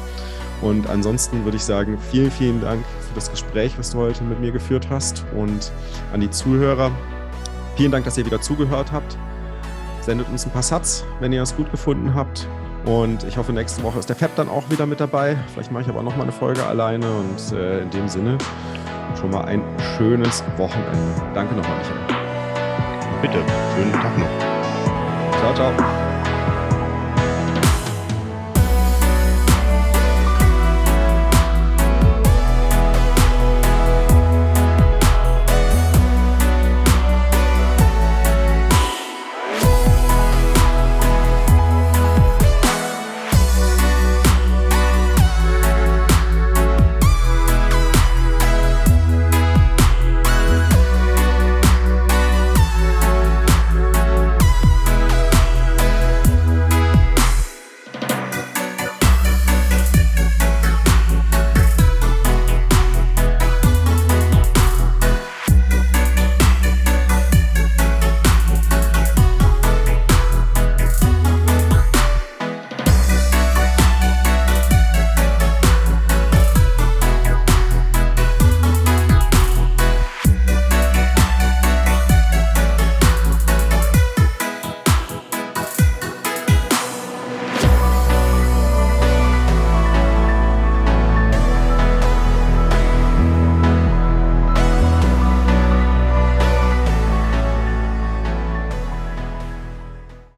[0.60, 4.40] Und ansonsten würde ich sagen, vielen, vielen Dank für das Gespräch, was du heute mit
[4.40, 5.24] mir geführt hast.
[5.36, 5.72] Und
[6.12, 6.90] an die Zuhörer,
[7.76, 9.16] vielen Dank, dass ihr wieder zugehört habt.
[10.00, 12.48] Sendet uns ein paar Satz, wenn ihr es gut gefunden habt.
[12.86, 15.36] Und ich hoffe, nächste Woche ist der Fab dann auch wieder mit dabei.
[15.52, 17.06] Vielleicht mache ich aber noch mal eine Folge alleine.
[17.06, 18.38] Und äh, in dem Sinne
[19.20, 19.62] schon mal ein
[19.96, 21.22] schönes Wochenende.
[21.34, 22.18] Danke nochmal, Michael.
[23.20, 23.42] Bitte,
[23.74, 25.38] schönen Tag noch.
[25.40, 26.07] Ciao, ciao.